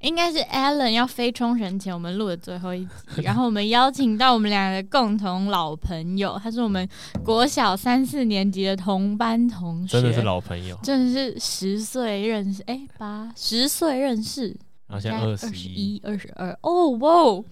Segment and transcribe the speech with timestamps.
[0.00, 3.22] 应该是 Alan 要飞冲绳前，我们录的最后一集。
[3.22, 6.88] 然后我们邀请到我们俩的共同老朋友，他是我们
[7.22, 14.48] 国小三四年级的同班同学，真的是老朋友，真的是十岁认识，哎，八十岁认识，
[14.86, 17.44] 然后现在二十一、二十二，哦哇，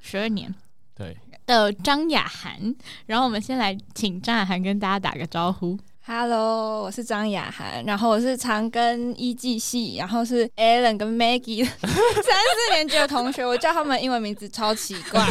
[0.00, 0.54] 十二年，
[0.96, 1.14] 对
[1.44, 2.74] 的张雅涵。
[3.04, 5.78] 然后我们先来请张雅涵跟大家打个招呼。
[6.12, 15.24] Hello，我是张雅涵，然后我是长庚医技系，然后是 Alan 跟 Maggie 三四年级的同学，我叫他们英文名字超奇怪，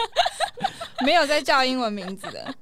[1.02, 2.54] 没有在叫英文名字的，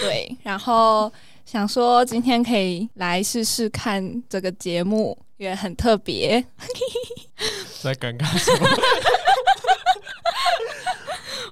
[0.00, 1.12] 对，然后
[1.44, 6.44] 想说今天可以来试试看这个节目，也很特别，
[7.82, 8.68] 在尴尬什么？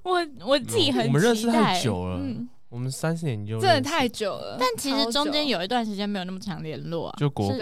[0.05, 2.17] 我我自己很我们认识太久了。
[2.23, 7.53] 嗯我们三四年就真的太久了，但其实中间有一段时间没有那么常联络啊，就国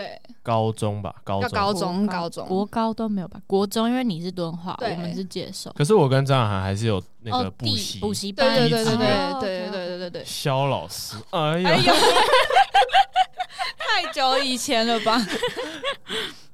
[0.42, 3.38] 高中吧，高中、高中、高中、国高都没有吧？
[3.46, 5.70] 国中因为你是敦化，我们是介绍。
[5.76, 8.00] 可是我跟张雅涵还是有那个补习。
[8.00, 9.06] 补习班，对对对对对
[9.40, 10.24] 对对对对对。
[10.24, 11.76] 萧老师，哎呀，
[13.78, 15.20] 太久以前了吧？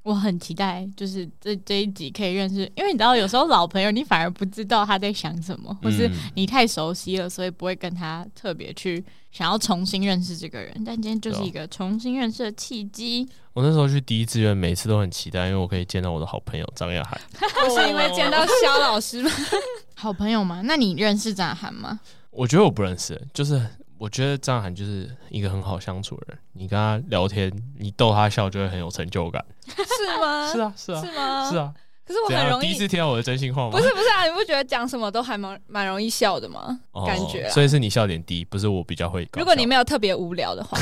[0.03, 10.73] 我很期待，就是这这一集可以认识，因为你知道，有时候老朋友你反而不知道他在想什么，或是你太熟悉了，所以不会跟他特别去想要重新认识这个人。
[10.87, 13.29] 但今天就是一个重新认识的契机。
[13.53, 17.21] 我那时候去第一志愿，每次都很期待，因为我可以见到我的好朋友张亚涵。
[17.39, 19.31] 不是因为见到肖老师吗？
[19.95, 20.63] 好朋友吗？
[20.65, 22.01] 那你认识张雅涵吗？
[22.31, 23.61] 我觉得我不认识，就是。
[24.01, 29.45] 我觉得张雅涵就是一个很好相处的人，你跟他聊天，你逗他笑，就会很有成就感。
[29.69, 30.51] 是吗？
[30.51, 31.51] 是啊，是啊，是吗？
[31.51, 31.75] 是啊。
[32.03, 33.73] 可是我很容易第一次听到我的真心话吗？
[33.77, 34.25] 不是，不是啊！
[34.25, 36.81] 你不觉得讲什么都还蛮蛮容易笑的吗？
[36.93, 39.29] 哦、感觉，所以是你笑点低，不是我比较会。
[39.35, 40.79] 如果你没有特别无聊的话，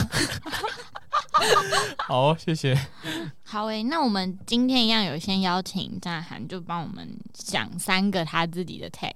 [2.07, 2.79] 好，谢谢。
[3.43, 9.11] 好诶、欸，那我们今天一样有先邀请张雅涵，就帮我们讲三个他自己的 tag。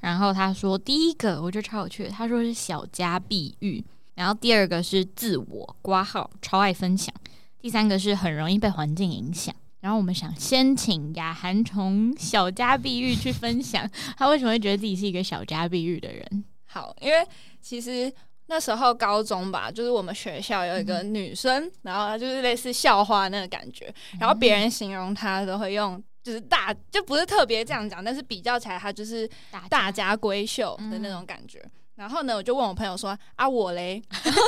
[0.00, 7.14] 然后他说，第一个我觉得超有趣，他说是小家碧玉，然后第二个是自我挂号，超爱分享，
[7.60, 9.54] 第三个是很容易被环境影响。
[9.80, 16.44] 然后我们想先请雅涵从小家碧玉去分享，他为什么会觉得自己是一个小家碧玉的人？
[16.64, 17.24] 好，因为
[17.60, 18.12] 其实
[18.46, 26.02] 那时候高中吧，就是我们学校有一个女生，然后她就是类似校花那个感觉，然后别人形容她都会用。
[26.26, 29.30] 就是大，就不是特别这样讲，但是比较起来，他就是
[29.70, 31.60] 大家闺秀的那种感觉。
[31.60, 34.40] 嗯、然后呢，我就问我朋友说：“啊，我嘞？”然后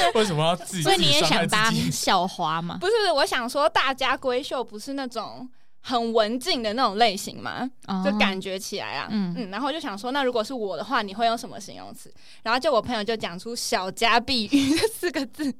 [0.00, 0.82] 呢，为什么要自己？
[0.84, 2.78] 所以你也想当校花吗？
[2.80, 7.68] 不是不是，我想说大家闺秀不是那种很文静的那种类型吗？
[7.88, 9.50] 哦、就感觉起来啊，嗯嗯。
[9.50, 12.14] 然后就想说，那如果是我的话，你会用什么形容词？
[12.44, 15.52] 然后就我朋友就讲出“小家碧玉 ”这四个字。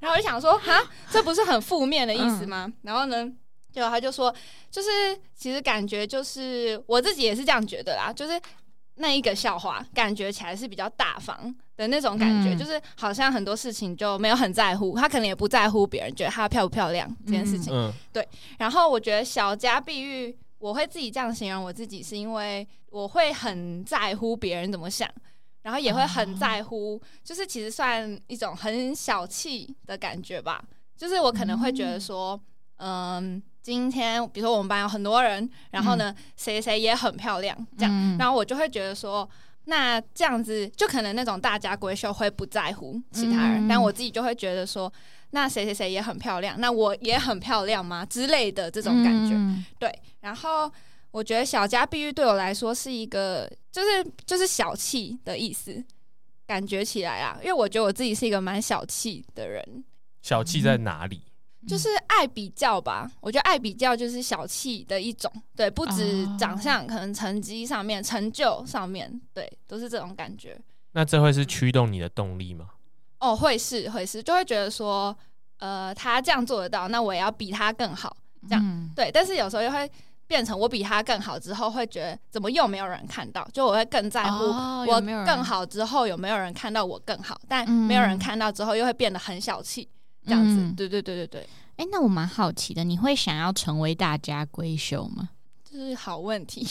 [0.00, 0.82] 然后我就想说，哈，
[1.12, 2.64] 这不是很负面的意思吗？
[2.66, 3.30] 嗯、然后呢？
[3.72, 4.34] 就他就说，
[4.70, 4.88] 就是
[5.34, 8.40] 其实感觉就是我自己也是这样觉得啦，就是
[8.96, 17.72] 那一个笑话，感觉起来是比较大方的那种感觉，嗯、就是好像很多事情就没有很在乎，他可能也不在乎别人觉得他漂不漂亮这件事情。
[17.72, 18.28] 嗯、对。
[18.58, 25.08] 然后我觉得小家碧玉，我会自己这样形容我自己，是因为我会很在乎别人怎么想，
[25.62, 30.62] 然后也会很在乎，哦、就是其实算一种很小气的感觉吧，
[30.94, 32.38] 就是我可能会觉得说，
[32.76, 33.36] 嗯。
[33.36, 39.28] 嗯今天，比如说我们班有很多人，然后呢，谁谁、嗯、也很漂亮，这样，嗯、然后我就会觉得说，
[39.64, 44.92] 那这样子就可能那种大家闺秀会不在乎其他人，嗯、但我自己就会觉得说，
[45.30, 49.92] 那谁谁谁也很漂亮，那我也很漂亮吗之类的这种感觉，嗯、对。
[50.20, 50.70] 然后
[51.10, 55.84] 我觉得小家碧玉对我来说是一个，就是就是小气的意思，
[56.46, 59.84] 感觉起来啊，因为我觉得我自己是一个蛮小气的人。
[60.22, 61.22] 小气在哪里？
[61.68, 70.58] 就是爱比较吧，我觉得爱比较就是小气的一种，对，不止长相，可能成绩上面、成就上面，对，都是这种感觉。
[70.92, 72.66] 那这会是驱动你的动力吗？
[73.18, 75.14] 哦，会是会是，就会觉得说，
[75.58, 78.16] 呃，他这样做得到，那我也要比他更好，
[78.48, 79.10] 这样，嗯、对。
[79.12, 79.88] 但是有时候又会
[80.26, 83.46] 变成我比他更好之后，会觉得怎么又没有人看到？
[83.52, 89.86] 就我会更在乎我更好之后有没有人看到我更好，但没有人看到之后又会变得很小气。
[90.30, 91.48] 这样子，对对对对对。
[91.76, 95.30] 哎，那我蛮好奇的，你会想要成为大家闺秀吗？
[95.68, 96.64] 这是好问题。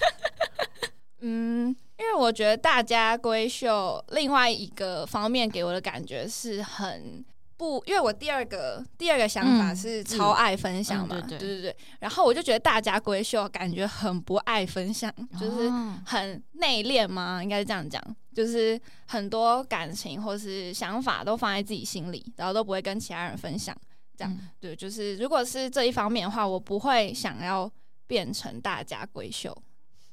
[1.20, 7.24] 嗯，因为我觉得大家闺秀另外一个方面给我的感觉是很
[7.56, 11.76] 不，因为我第二个第二个想法是超爱分享嘛，嗯嗯、对，对，对。
[12.00, 15.70] 然后我就觉得大家闺秀感觉很不爱分享，就是
[16.04, 18.02] 很内敛嘛，应该是这样讲，
[18.34, 23.74] 就是很多感情或是想法都放在自己心里，然后都不会跟其他人分享。
[24.16, 27.70] 这样、嗯、对，就是如果是这一方面的话，我不会想要
[28.06, 29.56] 变成大家闺秀。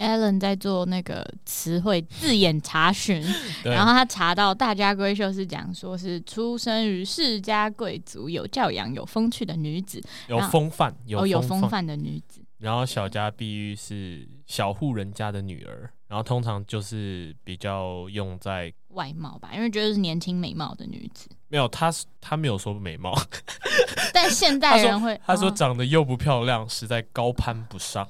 [0.04, 3.24] Alan 在做那个词汇字眼查询，
[3.64, 12.42] 然后他查到大家闺秀是讲说是出生于世家贵族，有教养、有风趣的女子，有风范、有、哦、有风范的女子。
[12.58, 21.30] 然后小家碧玉是小户人家的女儿，然后通常就是比较用在外貌吧，因为觉得是年轻美貌的女子。
[21.48, 23.14] 没有，他他没有说美貌，
[24.14, 28.08] 但现代 人会他说，他说长得又不漂亮，实在高攀不上。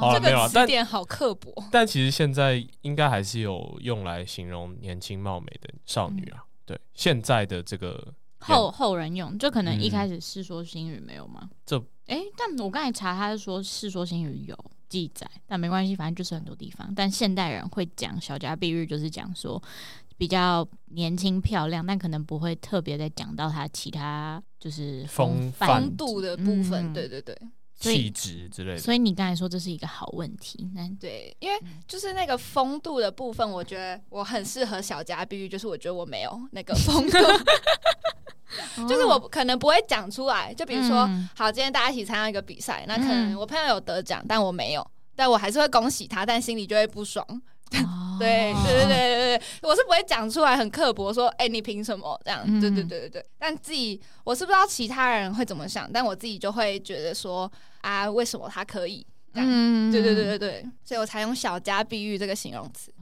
[0.00, 1.52] 好了，没有了，但点好刻薄。
[1.70, 6.38] 但其实现在应该还是有用来形容年轻貌美的少女啊。
[6.40, 11.50] 嗯、对，现在的这个后后人用，就可能一开始《世说新语》没有吗？
[11.66, 14.56] 这哎、欸，但我刚才查，他是说《世说新语》有
[14.88, 16.92] 记载，但没关系，反正就是很多地方。
[16.96, 19.62] 但现代人会讲小家碧玉，就是讲说
[20.16, 26.90] 比较年轻漂亮，但可能不会特别再讲到他其他就是风风度的部分。
[26.90, 27.36] 嗯、对对对。
[27.88, 30.68] 气质之类的，所以你刚才说这是一个好问题。
[30.74, 37.18] 那对，因为就是那个风度的部分，我觉得我很适合小家碧玉，就是我觉得我没有那个风度，
[38.86, 40.52] 就是我可能不会讲出来。
[40.52, 47.26] 就比如说，嗯、好，今天大家一起参加一个比赛，那可能我朋友有得奖，但我没有，但我还是会恭喜他，但心里就会不爽。
[47.70, 52.44] 对对对对对，我是不会讲出来，很刻薄说，哎、你凭什么这样？
[52.60, 53.26] 对对对对对。
[53.38, 57.50] 但自己我是不知道其他人会怎么想，但我自己就会觉得说。
[57.82, 59.06] 啊，为什么他可以？
[59.32, 62.92] 嗯，对对对对对，所以我才用小家碧玉这个形容词。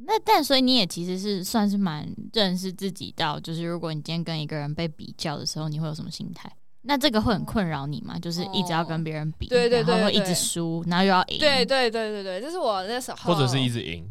[0.00, 6.52] 那但所以你也其实是算是蛮认识自己到，就是如果你今天跟一个人被比较的时候，你会有什么心态？
[6.86, 8.18] 那这个会很困扰你吗？
[8.18, 11.38] 就是一直要跟别人比，对对对，然后会一直输，然后又要赢。
[11.38, 14.08] 对对对对对，这是我那时候，或者是一直赢。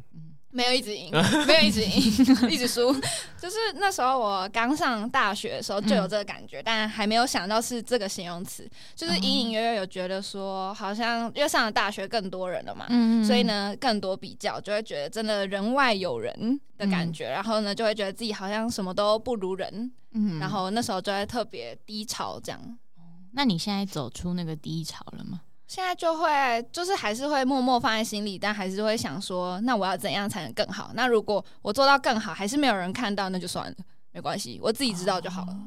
[0.56, 1.12] 没有一直赢，
[1.46, 1.92] 没有一直赢，
[2.50, 2.94] 一直输。
[3.38, 8.68] 就是那时候我刚上大学的时候就有这个感觉，嗯、但还没有想到是这个形容词。
[8.96, 17.28] 就是隐隐约约有觉得说，好像因为上了大学更多人了嘛，嗯、所以呢更多比较，就会觉得真的人外有人的感觉。
[17.28, 19.92] 嗯、然后呢就会觉得自己好像什么都不如人。
[20.13, 22.78] 嗯、然后那时候就会特别低潮这样。
[23.34, 25.42] 那你现在走出那个低潮了吗？
[25.67, 30.91] 现在就会，就是还是会默默放在心里，但还是会想说，那我要怎样才能更好？
[30.94, 33.75] 那如果我做到更好，还是没有人看到，那就算了，
[34.12, 35.53] 没关系，我自己知道就好了。
[35.53, 35.57] 哦、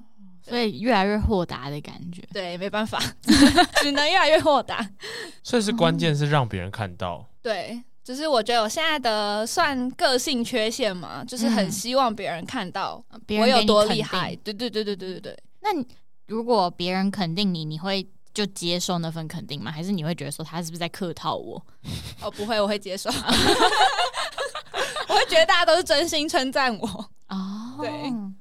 [0.41, 3.03] 所以越来越豁达的感觉，对，没办法，
[3.83, 4.89] 只能越来越豁达。
[5.43, 7.27] 所以是关键是让别人看到。
[7.43, 14.37] 对，就是我觉得我现在的算个性缺陷嘛，就是很希望别人看到我有多厉害。
[14.45, 15.39] 对对对对对对对。
[15.61, 15.85] 那你
[16.29, 18.09] 如果别人肯定你，你会？
[18.35, 19.71] 就接受那份肯定吗？
[19.73, 21.61] 还是你会觉得说他是不是在客套我？
[22.23, 23.11] 哦，不会，我会接受。
[25.09, 27.11] 我会觉得大家都是真心称赞我。
[27.29, 27.91] 哦，对，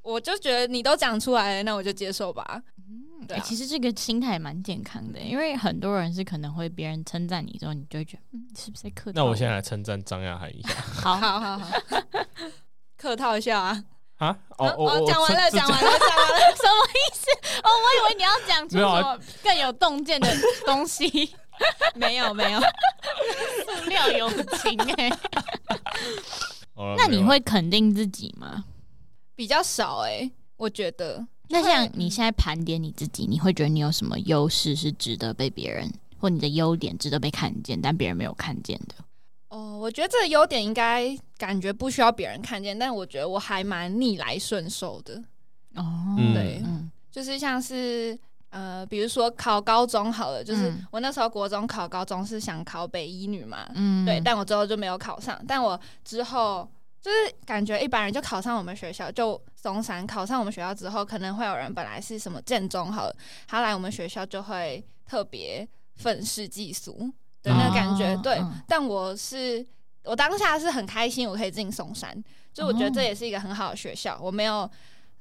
[0.01, 2.62] 我就觉得你都讲出来了，那我就接受吧。
[2.89, 9.16] 嗯，对、啊欸，其实这个心态蛮健康的，因为很多人是可能会别人称赞你之后，你就会觉得嗯，是不是在客套？
[9.16, 10.70] 那我现在来称赞张亚涵一下。
[11.01, 11.70] 好好好好，
[12.98, 13.84] 客套一下啊。
[14.17, 14.36] 啊！
[14.57, 17.31] 哦哦，讲完了，讲完了，讲完了，什么意思？
[17.63, 20.27] 哦，我以为你要讲出什么更有洞见的
[20.65, 21.36] 东西。
[21.95, 25.12] 没有，没有，塑料友情哎。
[26.95, 28.65] 那你会肯定自己吗？
[29.36, 31.25] 比较少哎，我觉得。
[31.50, 38.95] 那像你现在盘点你自己，你会觉得你有什么优势是值得被别人，或你的优点值得被看见，但别人没有看见的？
[39.77, 45.22] 哦，我觉得这个优点应该感觉不需要别人看见，但我觉得我还蛮逆来顺受的。
[45.75, 48.17] 哦，对，嗯，就是像是
[48.50, 55.39] 呃，比如说考高中好了，就是我那时候国中考高中是想考北医女嘛，嗯，对，但我之后就没有考上。
[55.48, 56.67] 但我之后
[57.01, 63.15] 就是感觉一般人就考上我们学校，就松山考上我们学校之后，可能会有人本来是什么建中好了，
[63.48, 65.67] 他来我们学校就会特别
[65.98, 67.12] 愤世嫉俗。
[67.44, 69.65] 的那个感觉，哦、对，嗯、但我是
[70.03, 72.22] 我当下是很开心，我可以进松山，
[72.53, 74.70] 就我觉得这也是一个很好的学校，哦、我没有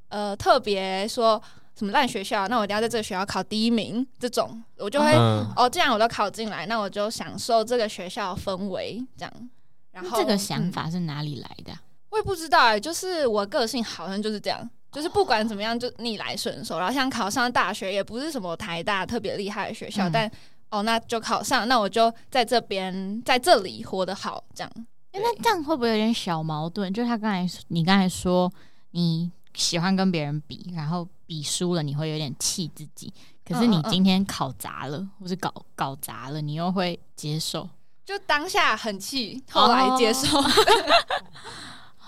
[0.09, 1.41] 呃特别说
[1.77, 9.51] 什么烂学校，那我一定要在这个学校考第一名这种，我就会、嗯、哦，既然我都考进来，那我就享受这个学校氛围，这样。
[9.93, 11.73] 然后这个想法是哪里来的？
[11.73, 11.79] 嗯、
[12.11, 20.31] 我也不知道哎、欸，就是我个性好像就是这样，就是不管怎么样就逆来顺受，然后像考上大学也不是什么台大特别厉害的学校，嗯、但。
[20.71, 24.73] 哦，那就考上，那我就在这边在这里活得好，这样。
[25.13, 26.93] 那这样会不会有点小矛盾？
[26.93, 28.53] 就是他刚才你刚才说
[28.91, 33.13] 你喜欢跟别人比，然后比输了你会有点气自己。
[33.43, 37.67] 可是你今天考砸了，嗯嗯或是搞搞砸了，你又会接受？
[38.05, 40.39] 就当下很气，后来接受。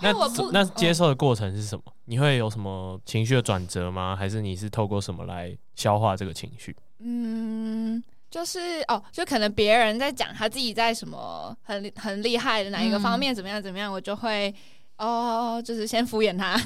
[0.01, 1.83] 哦、那那接受的过程是什么？
[2.05, 4.15] 你会有什么情绪的转折吗？
[4.15, 6.77] 还是你是透过什么来消化这个情绪？
[6.99, 8.03] 嗯。
[8.31, 14.55] 就是哦，就可能别人在讲他自己在什么很很厉害的哪一个方面怎么样怎么样，我就会
[14.99, 16.61] 哦，就是先敷衍他，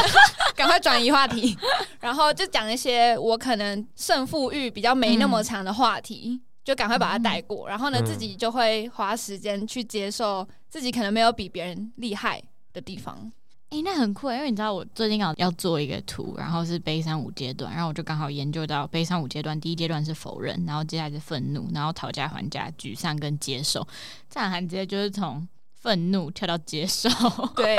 [0.54, 1.56] 赶快转移话题，
[2.00, 13.32] 然后就讲一些我可能胜负欲比较没那么强的话题，就赶快把它带过，然后呢，自己就会花时间去接受自己可能没有比别人厉害的地方。
[13.70, 23.86] 诶、欸，那很酷，因为你知道我最近要要做一个图，然后是悲伤五阶段，然后我就刚好研究到悲伤五阶段，第一阶段是否认，然后接下来是愤怒，然后讨价还价、沮丧跟接受，
[24.30, 27.10] 这样还直接就是从愤怒跳到接受。
[27.54, 27.76] 对，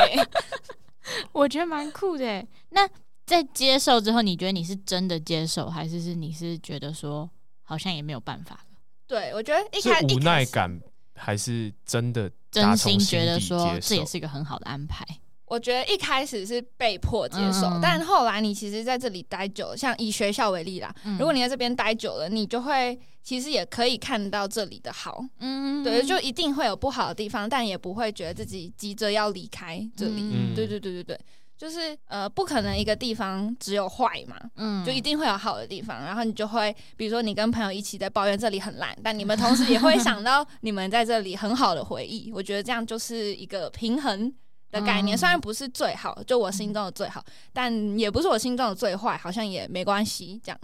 [1.33, 2.45] 我觉得蛮酷的。
[2.69, 2.87] 那
[3.25, 7.27] 在接受之后，你觉得你是真的接受，还是是你是觉得说
[7.63, 8.63] 好像也没有办法？
[9.07, 10.79] 对，我觉得一开始无奈感，
[11.15, 15.03] 还是真的真心觉得说这也是一个很好的安排。
[15.49, 31.19] 我觉得一开始是被迫接受，嗯、但后来你其实在这里待久了，像以学校为例啦，嗯、如果你在这边待久了，你就会其实也可以看到这里的好，嗯，对，就一定会有不好的地方，但也不会觉得自己急着要离开这里，嗯、对对对对对，
[31.57, 44.31] 就是呃，不可能一个地方只有坏嘛，嗯，就一定会有好的地方，然后你就会，比如说你跟朋友一起在抱怨这里很烂，但你们同时也会想到你们在这里很好的回忆，我觉得这样就是一个平衡。
[44.71, 50.39] 的概念虽然不是最好，就我心中的最好，但也不是我心中的最坏，好像也没关系。
[50.43, 50.59] 这样，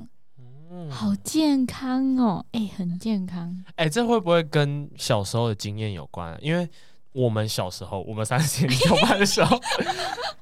[0.69, 3.63] 嗯，好健康哦，哎，很健康。
[3.75, 6.37] 哎，这会不会跟小时候的经验有关？
[6.41, 6.69] 因为
[7.13, 9.59] 我们小时候，我们三年级班的时候，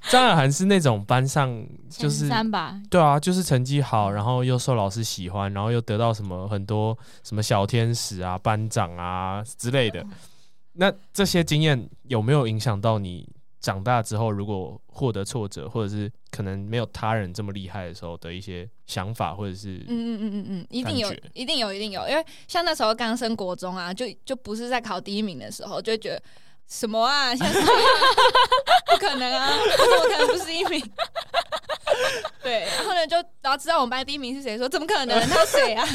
[0.09, 10.05] 张雅涵是那种班上就是三吧，对啊，就是成绩好，然后又受老师喜欢，然后又得到什么很多什么小天使啊、班长啊之类的。
[10.73, 13.29] 那这些经验有没有影响到你？
[13.63, 22.05] 长大之后，如果获得挫折，或者是可能没有他人这么厉害的时候的一些想法，或者是嗯嗯嗯嗯嗯，一定有，一定有，一定有。
[22.09, 26.21] 因为像那时候刚升国中啊，就就不是在考第一名的时候，就觉得
[26.67, 27.61] 什么啊， 现在是
[28.87, 30.81] 不可能啊， 我怎么可能不是第一名？
[32.41, 35.19] 对，然后呢，就然后知道我们班第一名是谁，说怎么可能？
[35.29, 35.85] 他是谁啊？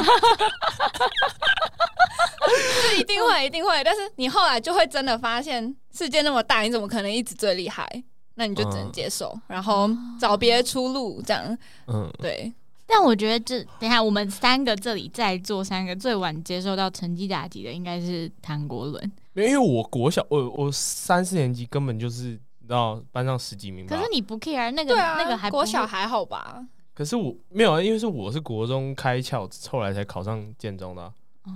[2.82, 3.82] 就一定会，一定会。
[3.84, 7.86] 但是你后来就会真的发现，世界那么大，你怎么可能一直最厉害？
[8.34, 11.58] 那你就只能接受，嗯、然后找别的出路，这样。
[11.88, 12.52] 嗯，对。
[12.86, 19.12] 但我觉得这，这等一下我们三个这里在座三个最晚接受到成绩打击的，应该是谭国伦。
[19.44, 22.38] 因为我国小，我我三四年级根本就是。
[22.68, 23.96] 到班上十几名吧。
[23.96, 26.62] 可是你不 care 那个，啊、那个还国小还好吧？
[26.92, 31.10] 可是我没有啊，因为是我是国中开窍，后来才考上建中的，啊。
[31.44, 31.50] 哦，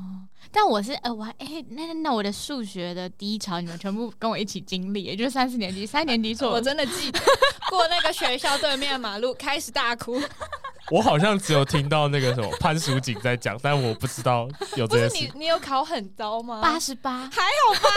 [0.51, 7.21] 但我是呃，我还哎，欸，那那我的数学的低潮，你们全部跟我一起经历，也就是三四年级，三年级错，我真的记得
[7.69, 10.19] 过那个学校对面马路，开始大哭。
[10.93, 14.47] 我好像只有听到那个什么潘淑锦在讲，但我不知道
[14.77, 15.33] 有这件事。
[15.35, 16.61] 你你有考很糟吗？
[16.61, 17.89] 八十八，还好吧？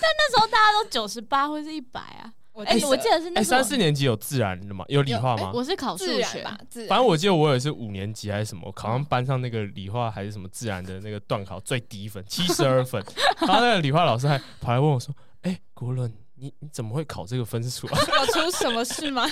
[0.00, 2.32] 但那时候大家都九十八或是一百啊。
[2.66, 4.84] 哎，我记得是那三四年级有自然的吗？
[4.86, 5.50] 有理化吗？
[5.52, 6.56] 我是考数学吧，
[6.88, 13.04] 反正我记得我也是五年级还是什么，考上班上那个理化还是什么自然的那个段考最低分七十二分，
[13.44, 17.98] 然后那个理化老师还跑来问我说：“哎，国伦，你你怎么会考这个分数啊？
[18.20, 19.26] 有出什么事吗？”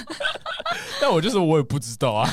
[1.00, 2.28] 但我就说我也不知道啊，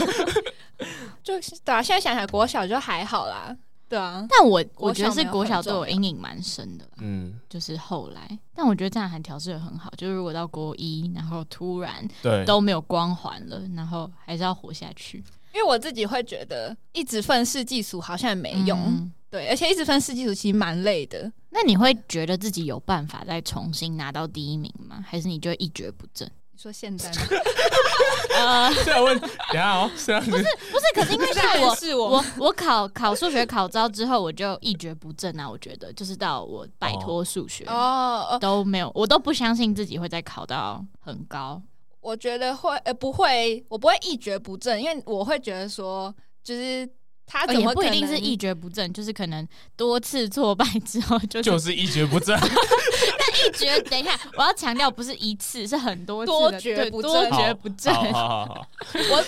[1.23, 3.55] 就是对啊，现在想想国小就还好啦。
[3.87, 15.17] 对啊，但我我觉得是国小对我阴影蛮深的，嗯，就是后来，但我觉得这样还调试的很好，就是如果到国一，然后突然对都没有光环了，然后还是要活下去，
[15.55, 21.31] 因为我自己会觉得一直愤世嫉俗好像也没用，嗯、对，而且一直愤世嫉俗其实蛮累的。
[21.51, 25.03] 那你会觉得自己有办法再重新拿到第一名吗？
[25.07, 26.29] 还是你就一蹶不振？
[26.57, 27.09] 说现在，
[28.35, 35.49] 呃， 这样问，等下哦，是啊，不是不是，可是因为像我是我我我考考数学考招之后，我就一蹶不振啊。
[35.49, 41.61] 我觉得就是到我摆脱数学哦都没有，我都不相信自己会再考到很高。
[42.01, 46.89] 我觉得会呃不会，我不会一蹶不振，因为我会觉得说就是。
[47.31, 52.35] 他怎么、哦、也不一定是一蹶不振，就是可能多次挫败之后就， 就是一蹶不振。
[52.41, 57.93] 但一蹶， 等一下，我要强调，不是一次，是很多次多蹶不振，多蹶不振。
[57.93, 58.67] 好好好，
[59.11, 59.25] 我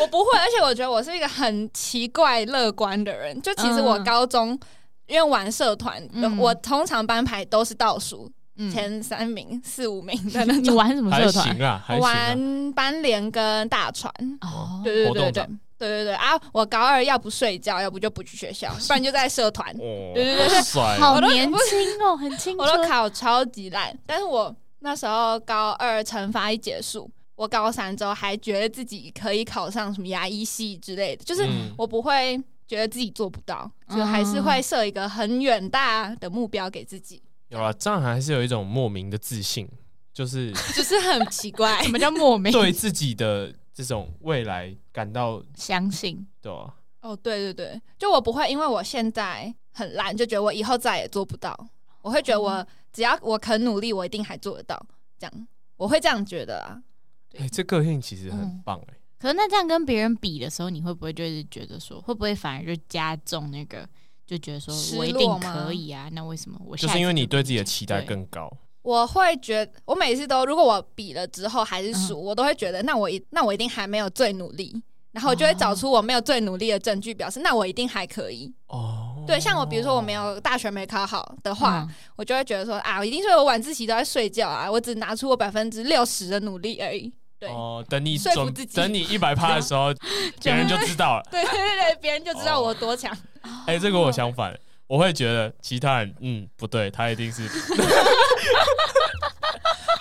[0.00, 3.40] 我不会，而且我觉得我是一个很奇怪乐观的人。
[3.42, 4.58] 就其实我高中
[5.06, 6.02] 因为玩社团，
[6.38, 8.30] 我通常班排都是倒数
[8.72, 10.64] 前三名、四五名的那种。
[10.64, 11.82] 你玩什么社团？
[11.90, 14.10] 我玩班联跟大船。
[14.40, 15.46] 哦，对对对对。
[15.80, 16.38] 对对对啊！
[16.52, 19.74] 我高二要不睡觉，要不就不去学校， 不然就在社团。
[19.74, 22.54] 对对对，好年轻哦，很轻。
[22.58, 37.22] 我都考超级烂，但是我那时候高二惩罚一结束，我高三之后还觉得自己可以考上什么牙医系之类的，就是我不会觉得自己做不到，就还是会设一个很远大的目标给自己。
[37.48, 39.66] 有啊，这样还是有一种莫名的自信，
[40.12, 42.52] 就是 就是很奇怪，什么叫莫名？
[42.52, 43.54] 对自己的。
[43.72, 46.74] 这种未来感到相信，对啊。
[47.02, 51.56] 哦，对对对，就我不会因为我现在很烂，就觉得我以后再也做不到。
[52.02, 54.78] 我会觉得我只要我肯努力，我一定还做得到。
[55.18, 56.82] 这样，我会这样觉得啊。
[57.38, 59.00] 哎、欸，这个性其实很棒哎、欸。
[59.18, 63.88] 可是那这样跟别人比的时候，你会不会就是觉得说，会不会反而就加重那个，
[64.26, 66.08] 就觉得说我一定可以啊？
[66.12, 68.50] 那为什么我就是因为你对自己的期待更高？
[68.82, 74.82] 我会觉得，我每次都，如果我比了之后还是输，嗯、我都会觉得，那我一那我一定还没有最努力，
[75.12, 78.52] 然后我就会找出我没有最努力的证据，表示那我一定还可以。
[78.68, 87.12] 哦，对，像我比如说我没有大学没考好的话，嗯、我就会觉得说啊，我一定是我晚自习都在睡觉啊，我只拿出我百分之六十的努力而已。
[87.38, 89.92] 对，哦，等你说服自己，等你一百趴的时候，
[90.42, 91.22] 别人就知道了。
[91.32, 93.16] 对对对对，别人就知道我多强。
[93.66, 94.58] 哎、这个我相反。
[94.90, 97.42] 我会觉得其他人，嗯，不对，他一定是，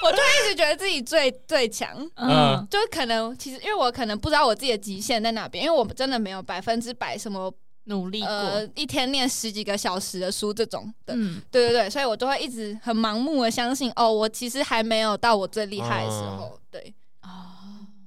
[0.01, 7.53] 我就一直觉得自己最最强，嗯，就可能其实因为我可能不知道我自己的极限在哪边，因为我真的没有百分之百什么
[7.84, 16.96] 努力过，呃，一天念十几个小时的书这种的，嗯，对对对，所以我就会一直很盲目的相信，哦，我其实还没有到我最厉害的时候，嗯、对。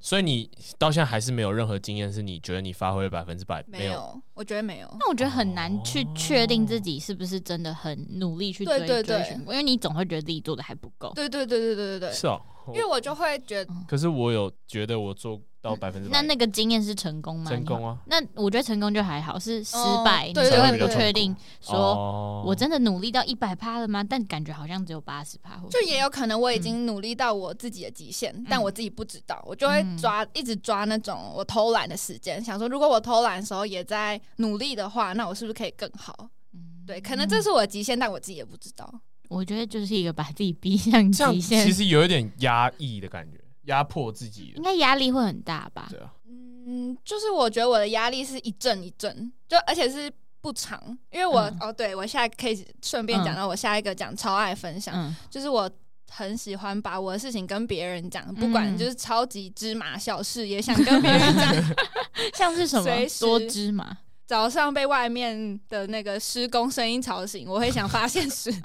[0.03, 4.21] 所以你到现在还是没有任何经验，是你觉得你发挥了百分之百没有？
[4.35, 4.97] 我觉得没有。
[4.99, 11.13] 那我觉得很难去确定自己是不是真的很努力去追追寻，因为你总会觉得自己做的还不够。
[11.15, 12.13] 对对对对对对对。
[12.13, 13.73] 是哦，因为我就会觉得。
[13.87, 15.41] 可是我有觉得我做。
[15.63, 17.49] 到百分之百，那那个经验是成功吗？
[17.49, 17.97] 成功啊！
[18.07, 24.03] 那我觉得成功就还好，是失败，你才会不确定说我真的努力到一百趴了吗？
[24.03, 36.29] 但感觉好像只有八十趴，就也有可能我已经努力到我自己的极限，嗯、但我自己不知道，我就会抓、嗯、一直抓那种我偷懒的时间，想说如果我偷懒的时候也在努力的话，那我是不是可以更好？
[36.55, 38.93] 嗯、对，可能这是我的极限，但我自己也不知道。
[39.29, 43.39] 我觉得就是一个把自己逼向极限，其实有一点压抑的感觉。
[43.65, 45.87] 压迫自己，应该压力会很大吧？
[45.91, 46.13] 对啊，
[46.67, 55.71] 嗯，就是我觉得我的压力是一阵一阵，就而且是不长，因为我、嗯、哦，对我现在可以顺便讲到我下一个讲超爱分享，嗯、就是我
[56.11, 61.55] 很喜欢把我的事情跟别人讲，嗯、不管就是超级芝麻小事也想跟别人讲，
[62.35, 62.85] 像是什么？
[63.21, 63.97] 多芝麻，
[64.27, 68.53] 早上被外面的那个施工声音吵醒，我会想发现是。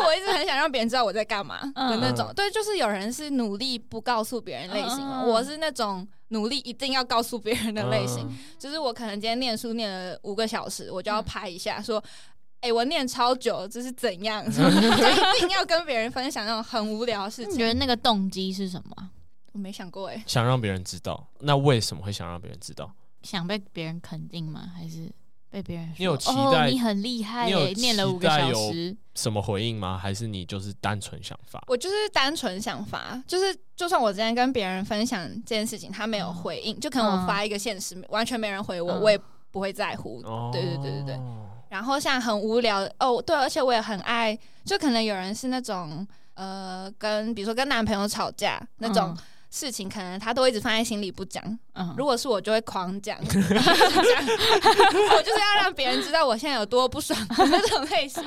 [0.00, 8.26] 就我一直很想让别人知道我在干嘛的那种，对，就是有人是努力不告诉别人类型，我是那种努力一定要告诉别人的类型。
[8.58, 12.02] 就是我可能今天念书念了五个小时，我就要拍一下说，
[12.60, 14.44] 哎，我念超久，这是怎样？
[14.50, 17.54] 就一定要跟别人分享那种很无聊的事情。
[17.54, 19.10] 你觉得那个动机是什么？
[19.52, 21.26] 我没想过哎，想让别人知道。
[21.40, 22.90] 那为什么会想让别人知道？
[23.22, 24.70] 想被别人肯定吗？
[24.74, 25.10] 还是？
[25.50, 29.98] 被别人说你有期待，哦、你很厉害耶，你有念了五个小时，什么回应吗？
[29.98, 31.62] 还是你就是单纯想发？
[31.66, 39.18] 我就是单纯想发，就是就算我今天跟别人分享这件事情，他没有回应，嗯、就可能我发一个现实，嗯、完全没人回我，我也
[39.50, 40.22] 不会在乎。
[40.24, 41.20] 嗯、对对对对对。
[41.68, 49.16] 然后像很无聊哦，对，而且我也很爱，就可能有人是那种呃，跟比如说跟男朋友吵架那种。
[49.50, 51.42] 嗯事情可能他都一直放在心里不讲，
[51.74, 58.22] 嗯、如果是我就会狂讲， 我就是要让别人知道我现在有多不爽的那种类型。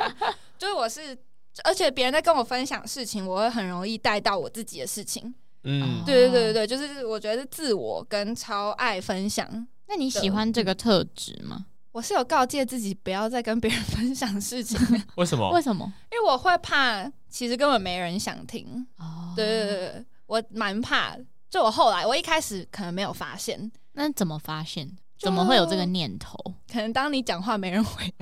[0.58, 1.18] 就是我是，
[1.64, 5.34] 而且别人在跟我分享事情，我会很容易带到我自己的事情。
[5.64, 9.66] 嗯，对对对对对，就是我觉得是自我跟超爱分享。
[9.88, 11.68] 那你喜欢这个特质吗？
[11.94, 14.78] 我是有告诫自己不要再跟别人分享事情。
[15.16, 15.50] 为什么？
[15.52, 15.86] 为什么？
[16.12, 18.86] 因为我会怕，其实根本没人想听。
[18.98, 20.06] 哦，对对对对。
[20.34, 21.16] 我蛮怕，
[21.48, 24.90] 就我后来，我一开始可能没有发现，那怎么发现？
[25.20, 26.36] 怎么会有这个念头？
[26.74, 28.04] 可能当你讲话没人回，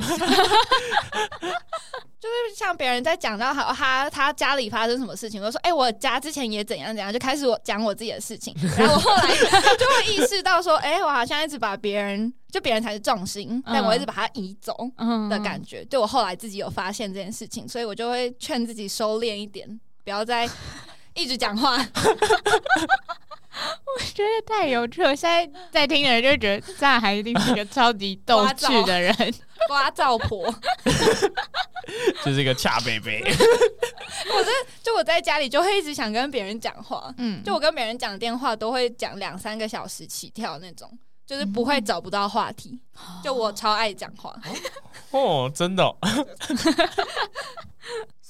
[2.19, 14.76] 就是像别人在讲到好他他家里发生什么事情，我说哎、欸，我家之前也怎样怎样，就开始我讲我自己的事情，然后我后来就会意识到说，哎、欸，我好像一直把别人就别人才是重心，但我一直把他移走
[15.30, 20.45] 的感觉，对我后来自己有发现这件事情，所以我就会劝自己收敛一点，不要再
[21.13, 21.78] 一直讲话。
[23.54, 29.13] 我觉得太有趣了，现在在听的人就觉得张海一定是一个超级逗趣的人，
[29.67, 30.52] 瓜照婆，
[32.24, 33.21] 就是一个恰贝贝。
[33.24, 34.50] 我这
[34.82, 40.89] 就我在家里就会一直想跟别人讲话，嗯，就我跟别人讲电话都会讲两三个小时起跳那种，
[41.28, 42.80] 就是不会找不到话题。
[42.95, 44.34] 嗯、就我超爱讲话，
[45.12, 45.97] 哦，真的、哦。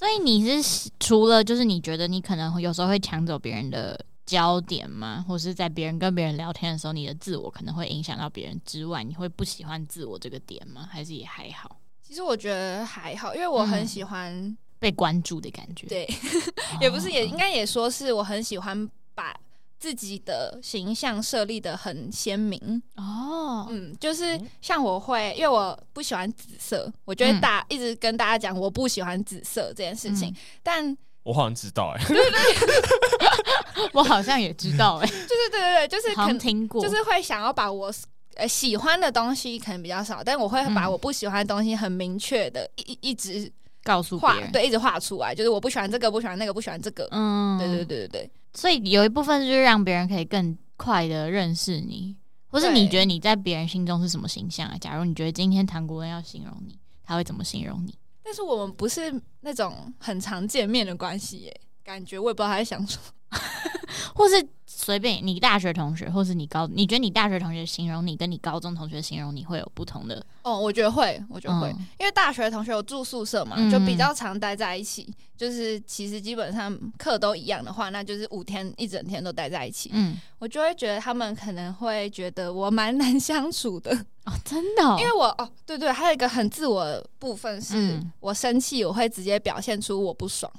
[0.01, 4.05] 所以你是除了就是你觉得你可能有时候会抢走别人的。
[4.23, 5.25] 焦点吗？
[5.27, 10.87] 或是在别人跟别人聊天的时候，你的自我可能会影响到别人之外，你会不喜欢自我这个点吗？
[10.89, 11.81] 还是也还好？
[12.01, 15.85] 其实我觉得还好，因为我很喜欢、嗯、被关注的感觉。
[15.87, 16.07] 对，
[16.79, 19.35] 也不是，也应该也说是我很喜欢把
[19.81, 22.81] 自己的形象设立的很鲜明。
[22.95, 30.97] 哦，嗯，就是像我会，因为我不喜欢紫色，我觉得大、嗯、一直跟大家讲我不喜欢紫色这件事情，嗯、但。
[31.23, 37.93] 我好像知道哎、欸，对对对， 我好像也知道哎、欸， 就是对对对，就是可能听过，就是会想要把我
[38.37, 43.51] 呃喜欢的东西可能比较少，但我会把我不喜欢的东西很明确的一一直
[43.83, 52.15] 告诉别人，对，一直画出来，就是我不喜欢这个，不喜欢那个，不喜欢这个，嗯，对对对对对，所以有一部分就是让别人可以更快的认识你，
[52.47, 54.77] 或是你觉得你在别人心中是什么形象啊？
[54.79, 57.95] 假如你觉得今天唐国恩要形容你，他会怎么形容你？
[58.23, 62.97] 但是我们不是那种很常见面的关系耶，感觉我也不知道他在想什
[63.31, 63.39] 么，
[64.13, 64.47] 或是
[64.83, 70.25] 随便你大学同学，或是你高，你觉得你大学同学形容你，跟你高中同学形容你会有不同的？
[70.41, 79.91] 哦，我觉得会，我觉得会，嗯、因为大学同学有住宿舍嘛，就比较常待在一起，嗯、就是其实基本上课都一样的话，那就是五天一整天都待在一起。
[79.93, 83.91] 嗯，我就会觉得他们可能会觉得我蛮难相处的
[84.25, 90.51] 哦，真的、哦，因为我哦，对对，还有一个很自我的部分是，我生气我会直接表现出我不爽。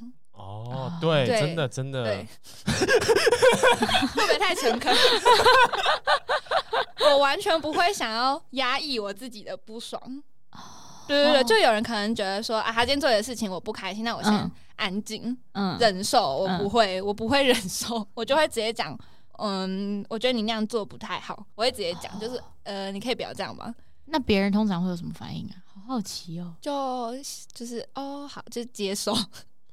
[0.42, 2.26] 哦，对，对真的真的，对
[4.14, 4.94] 会不会太诚恳？
[7.05, 10.00] 我完全不会想要压抑我自己的不爽。
[11.07, 16.38] 对对对，就有人可能觉得说啊，他今天做的事情我不开心，那我先安静，嗯，忍受。
[16.38, 18.96] 我不会，我不会忍受， 我就会直接讲，
[19.38, 23.74] 嗯，我觉得你那样做不太好，我会直接讲，就是呃，你可以不要这样吗？
[24.07, 25.55] 那别人通常会有什么反应啊？
[25.74, 27.12] 好好奇哦，就
[27.52, 29.12] 就是哦，好，就接受。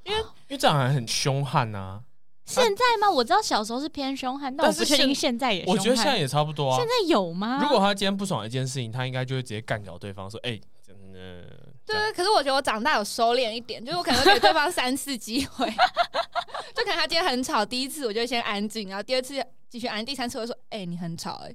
[0.10, 2.02] 因为因为这样还很凶悍呐。
[2.45, 3.08] 现在吗？
[3.10, 5.63] 我知道小时候是偏凶悍，但我不确定现在也。
[5.67, 6.78] 我觉得现在也差不多啊。
[6.78, 7.60] 现在有吗？
[7.62, 11.19] 如果他今天不爽一件事情，他应该就会直接干掉对方，说：“哎，真的。”
[11.86, 15.67] 对，可是我觉得我长大有收敛一点，就是我可能会给对方三次机会。
[16.74, 19.36] 就可能他今天很吵，第一次我就先安静，然后第二次
[19.69, 21.54] 继续安，第三次我说：“哎，你很吵。”哎，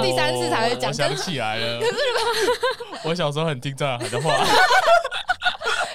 [0.00, 0.94] 第三次才会讲。
[0.94, 1.80] 想起来了。
[1.80, 4.46] 可是如果我小时候很听张翰的话。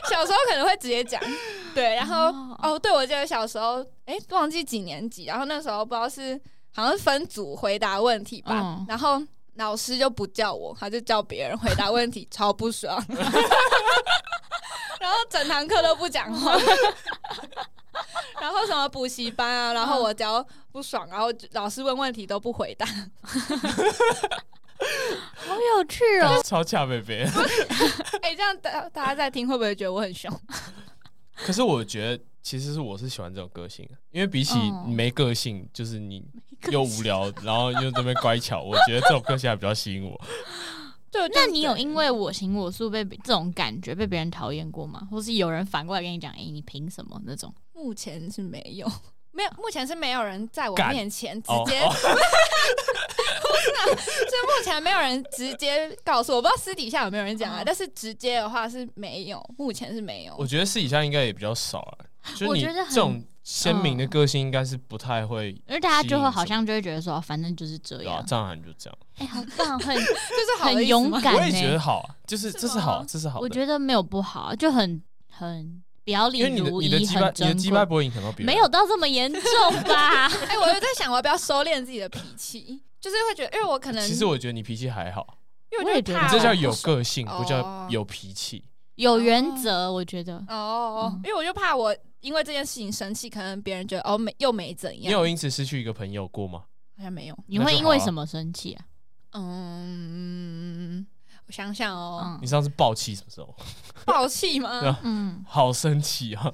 [0.09, 1.21] 小时候可能会直接讲，
[1.79, 6.37] 对，然后哦，哦，对，我记得小时候，哎，忘记几年级，然后那时候不知道是
[6.75, 9.21] 好像是分组回答问题吧，嗯、然后
[9.55, 13.01] 老师就不叫我，他就叫别人回答问题，超不爽，
[14.99, 16.57] 然后整堂课都不讲话，
[18.41, 22.85] 然后什么补习班啊，然后我只要不爽，然后老师问问题都不回答。
[25.35, 26.41] 好有趣哦！
[26.43, 27.23] 超恰贝贝。
[28.21, 30.29] 哎，这样大大家在听会不会觉得我很凶？
[31.45, 34.55] 可是我觉得其实是我是喜欢这种个性的，因为比起
[34.87, 36.23] 没个性，就是你
[36.71, 40.19] 又无聊，然后又这边乖巧，我觉得这种个性还比较吸引我。
[41.11, 45.07] 对，那你有因为我行我素被这种感觉被别人讨厌过吗？
[45.09, 47.53] 或是有人反过来跟你讲，哎，你凭什么那种？
[47.73, 48.91] 目前是没有。
[49.31, 51.79] 没有，目前是没有人在我面前直接，
[53.55, 60.35] 是啊，是目前没有人直接告诉我，我不知道私底下有没有人讲啊，哦、但是直接的话是没有，目前是没有。
[60.37, 61.97] 我觉得私底下应该也比较少啊，
[62.35, 68.97] 就你这种鲜明的个性应该是不太会，因为大家就会好像就会觉得说，反正就是这样，张翰就这样。
[69.17, 73.39] 哎、欸，好棒，很 就是很勇敢，我也觉得好，就是这是好，这是好。
[73.39, 75.81] 我觉得没有不好，就很很。
[76.05, 79.41] 表里如一，你的鸡巴，你的鸡巴不会影响到别人，没有到这么严重
[79.83, 80.25] 吧？
[80.47, 82.81] 哎、欸，我就在想，我要不要收敛自己的脾气？
[82.99, 85.37] 就是会觉得，因为我可能，其实我觉得你脾气还好，
[85.71, 88.63] 因为我觉得你这叫有个性，不叫有脾气，
[88.95, 89.91] 有原则。
[89.91, 95.09] 我觉得哦，哦，因为我就怕我因为这件事情生气，可能别人觉得哦没又没怎样。
[95.09, 96.63] 你有因此失去一个朋友过吗？
[96.97, 97.37] 好像没有。
[97.47, 98.85] 你会因为什么生气啊？
[99.33, 101.07] 嗯。
[101.47, 103.55] 我想想哦，你上次爆气什么时候？
[104.05, 104.99] 爆气吗？
[105.01, 106.53] 嗯，好生气啊！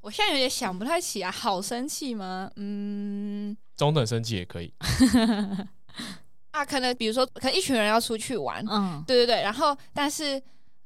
[0.00, 2.50] 我现在有点想不太起啊，好生气吗？
[2.56, 4.72] 嗯，中等生气也可以。
[6.52, 10.40] 啊，可能比如说，可能一群人要出去玩，嗯，对对对，然后但是，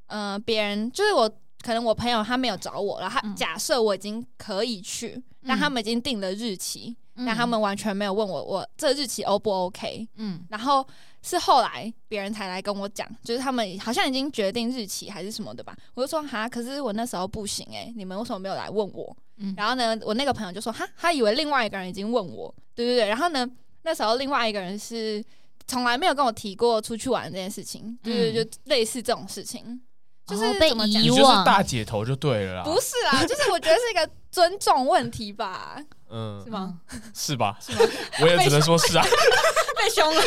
[0.07, 1.31] 呃，别人就是我，
[1.69, 10.09] 可能我朋友他没有找我，然后他假设我已经可以去，嗯、但他们已经定了日期，嗯、但他们完全没有问我，我这日期 O 不 OK？
[10.17, 10.83] 嗯，然后
[11.21, 19.15] 是后来别人才来跟我讲，就是他们好像已经决定日期还是什么的吧，我就说哈，可是我那时候不行诶、欸，你们为什么没有来问我？
[19.37, 23.47] 嗯，然后呢，我那个朋友就说哈，他以为另外一个人已经问我，对对对，然后呢，
[23.83, 25.23] 那时候另外一个人是。
[25.71, 29.79] 从来没有跟我提过出去玩这件事情，就是就类似这种事情，
[30.29, 32.63] 就是被遗忘，就是大姐头就对了啦。
[32.65, 35.77] 不是啊， 就是我觉得是一个尊重问题吧。
[36.11, 36.81] 嗯，是吗？
[37.15, 37.57] 是吧？
[37.61, 37.79] 是吗？
[38.21, 39.05] 我也只能说是啊。
[39.77, 40.23] 被凶了。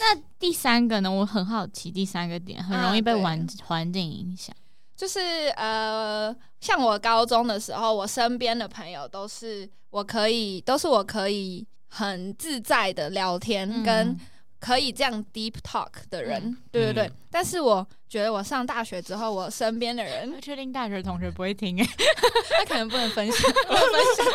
[0.00, 1.10] 那第三个呢？
[1.10, 4.54] 我很好奇，第三个点很容易被环环境影响，
[4.96, 5.20] 就是
[5.56, 11.66] 呃，像我高中的时候，我身边的朋友都是我可以，都是我可以。
[11.94, 14.18] 很自在的聊天，嗯、跟
[14.62, 17.06] 可以这样 deep talk 的人，嗯、对对对。
[17.08, 21.84] 嗯、但是我觉得我上大学之后，我身边的人， 确定大学同学不会听哎，
[22.58, 24.26] 他可能不能分享， 不能分享。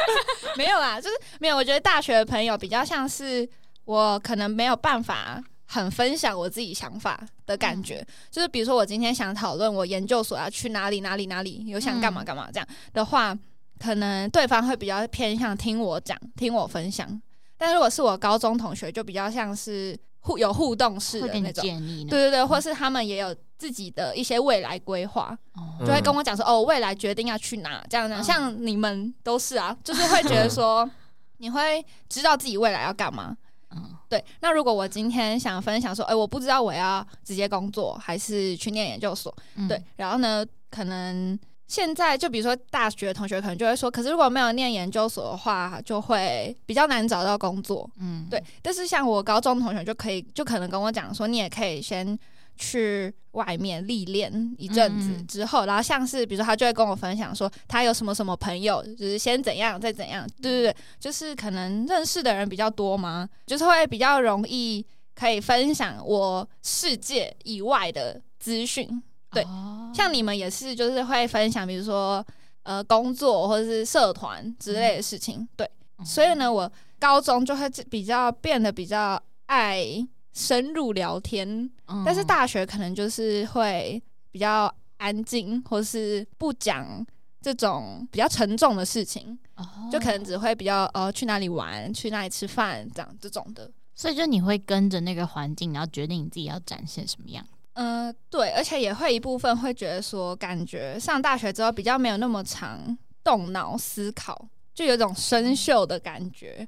[0.57, 1.55] 没有啦，就是没有。
[1.55, 3.47] 我觉得大学的朋友比较像是
[3.85, 7.99] 我，可能没有办法很分享我自己想法的感觉。
[7.99, 13.33] 嗯、就是比如说，我今天想讨论我研究所要去哪里哪里哪里，有想干嘛干嘛这样的话，
[13.79, 17.21] 可能对方会比较偏向听我讲，听我分享。
[17.59, 21.63] 但如果是我高中同学，就比较像是互有互动式的那种，
[22.09, 28.21] 对对对，或是他们也有自己的一些未来规划，嗯、就会跟我讲说哦，未来决定要去哪这样这样。
[28.21, 30.89] 像你们都是啊，就是会觉得说
[31.37, 33.37] 你会知道自己未来要干嘛。
[33.71, 34.23] 嗯，对。
[34.41, 39.33] 那如果我今天想分享说，哎，我不知道我要直接工作还是去念研究所，
[39.69, 41.39] 对，然后呢，可能。
[41.67, 47.89] 现在就比如说大学同学可能就会说，可是如果没有念研究所的话，就会比较难找到工作。
[47.99, 48.41] 嗯，对。
[48.61, 52.17] 但是像我高中同学就可以，就可能跟我讲说，你也可以先
[52.55, 60.25] 去外面历练一阵子之后，嗯、然后像是比如说他就会跟我分享说，他有什么什么朋友，就是先怎样再怎样。
[60.41, 69.03] 对对对，就是可能认识的人比较多嘛，就是会比较容易可以分享我世界以外的资讯。
[69.37, 69.45] 对，
[69.93, 72.25] 像你们也是，就是会分享，比如说
[72.63, 75.47] 呃工作或者是社团之类的事情。
[75.55, 75.69] 对，
[76.03, 79.85] 所以呢，我高中就会比较变得比较爱
[80.33, 81.69] 深入聊天，
[82.05, 87.05] 但是大学可能就是会比较安静，或是不讲
[87.39, 89.37] 这种比较沉重的事情，
[89.91, 93.69] 就可能只会比较呃去哪里玩，去哪里吃饭这样这种的。
[93.95, 97.43] 所以就你会跟着那个环境，然后决定你自己要展现什么样。
[97.77, 106.67] 嗯、呃，对，而且也会一部分会觉得说，感觉上大学之后比较没有那么常动脑思考，就有种生锈的感觉。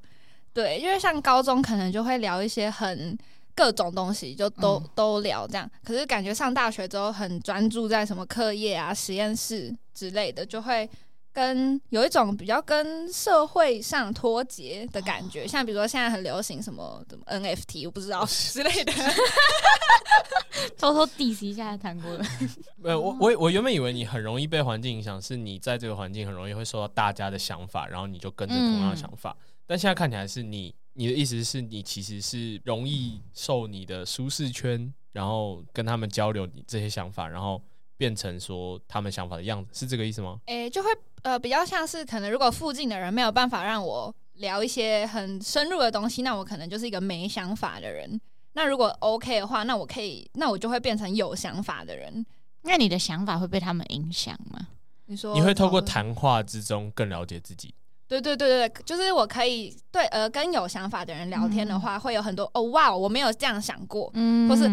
[0.53, 3.17] 对，因为像高中可能就会聊一些很
[3.55, 5.69] 各种东西，就都、嗯、都聊这样。
[5.83, 10.89] 可是感觉上大学之后很专注在什么课业啊、实验室之类的，就会。
[11.31, 18.91] 跟有一种比较跟社会上脱节的感觉，像比如说现在很流行什么什么 NFT，我不知道 之类的，
[20.77, 22.25] 偷偷 diss 一下谈过了。
[22.77, 29.35] 没有，我我我原本以为你很容易被环境影响，是你在这个环境很容易会受到大家的想法，然后你就跟着同样的想法。
[29.39, 37.61] 嗯、但现在看起来是你，你的意思是你其实是容易受你的舒适圈，然后跟他们交流你这些想法，然后。
[37.99, 40.39] 变成说他们想法的样子，是这个意思吗？
[40.45, 40.89] 诶、欸，就会
[41.23, 48.19] 呃比较像是可能，如果附近的人没有办法让我聊一些很深入的东西，那我可能就是一个没想法的人。
[48.53, 52.25] 那如果 OK 的话，那我可以，那我就会变成有想法的人。
[52.63, 54.59] 那你的想法会被他们影响吗？
[55.05, 57.73] 你说你会透过谈话之中更了解自己？
[58.07, 64.69] 对对对对，就是我可以对呃跟有想法的人聊天的话，嗯、会有很多哦哇，我没有这样想过，嗯，或是。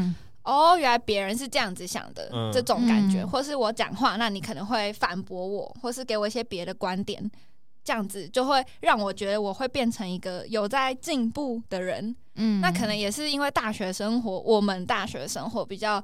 [0.46, 7.28] 哦，原来别人是这样子想的，嗯、这种感觉，或是我讲话，那你可能会反驳我，或是给我一些别的观点，
[7.82, 12.14] 这样子就会让我觉得我会变成一个有在进步的人。
[12.36, 16.02] 嗯，那可能也是因为大学生活，我们大学生活比较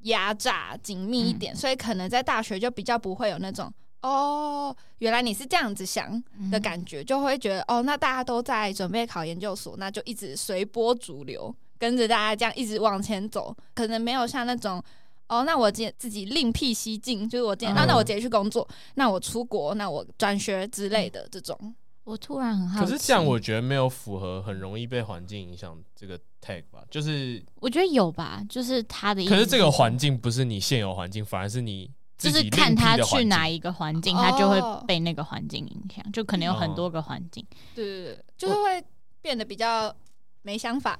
[0.00, 3.72] 压榨紧密一点，嗯、所以可能在大学就比较不会有那种
[4.02, 11.54] 哦，原来你是这样子想的感觉，就会觉得哦，那大家都在准备考研究所，那就一直随波逐流。
[11.78, 14.82] 跟着大家这样一直往前走，可能没有像那种
[15.28, 21.74] 哦，那我今天自己另辟蹊径，就是我今天、嗯、啊，那我直接去工作，那我出国，那我转学之类的这种。
[22.04, 26.82] 我突然很好奇，可是这样我觉得没有符合很容易被环境影响这个 tag 吧？
[26.90, 29.30] 就是我觉得有吧，就是他的意思。
[29.30, 37.46] 可是这个环境不是你现有环境，反而是你就是看他去哪一个环境，他就会被那个环境影响，就可能有很多个环境。
[37.74, 38.82] 对对对，就是会
[39.20, 39.94] 变得比较
[40.40, 40.98] 没想法，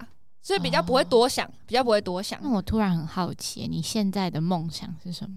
[0.48, 2.40] 所以比较不会多想，比较不会多想。
[2.42, 5.36] 那我突然很好奇，你现在的梦想是什么？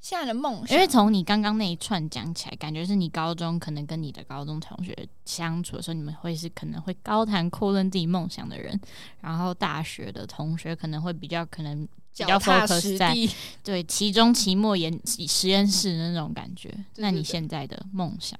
[0.00, 8.76] 现在的梦想，因为从你刚刚那一串讲起来，感觉是你高中可能跟你的高中同学相处的时候，你们会是可能会高谈阔论自己梦想的人，
[9.20, 13.14] 然后大学的同学可能会比较可能比较 focus 在
[13.62, 16.76] 对期中、期末研实验室的那种感觉。
[16.96, 18.36] 那你现在的梦想？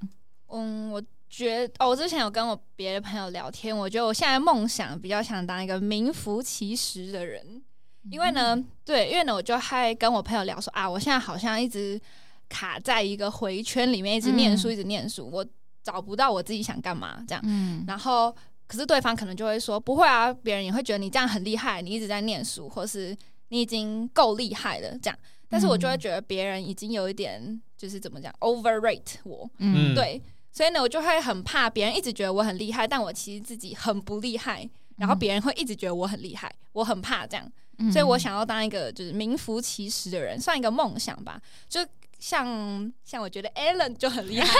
[0.47, 7.61] 嗯，我觉得哦，我之前有跟我别的朋友聊天，我觉得我现在梦想比较想当一个名副其实的人。
[8.09, 11.99] 因为呢，对，因为呢，我就还跟我朋友聊说啊，我现在好像一直
[12.47, 15.45] 卡在一个回圈里面，一直念书，一直念书，我
[15.83, 17.41] 找不到我自己想干嘛这样。
[17.45, 23.15] 嗯，然后可是对方可能就会说，不会啊，别人也会觉得你这样很厉害，你一直在念书，或是
[23.49, 25.19] 你已经够厉害了这样。
[25.47, 30.21] 但是我就会觉得别人已经有一点就是怎么讲，overrate 我，嗯，对，
[30.59, 37.49] 所以呢，我就会很怕别人一直觉得我很厉害，但我其实自己很不厉害，然后别人会一直觉得我很厉害，我很怕这样。
[37.89, 41.41] 所以我想要当一个就是名副其实的人，算一个梦想吧。
[41.69, 41.79] 就
[42.19, 44.53] 像像我觉得 Alan 就很厉害，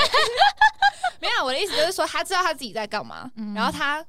[1.19, 4.01] 没有，我的意思就是说他知道他自己在干嘛，然后他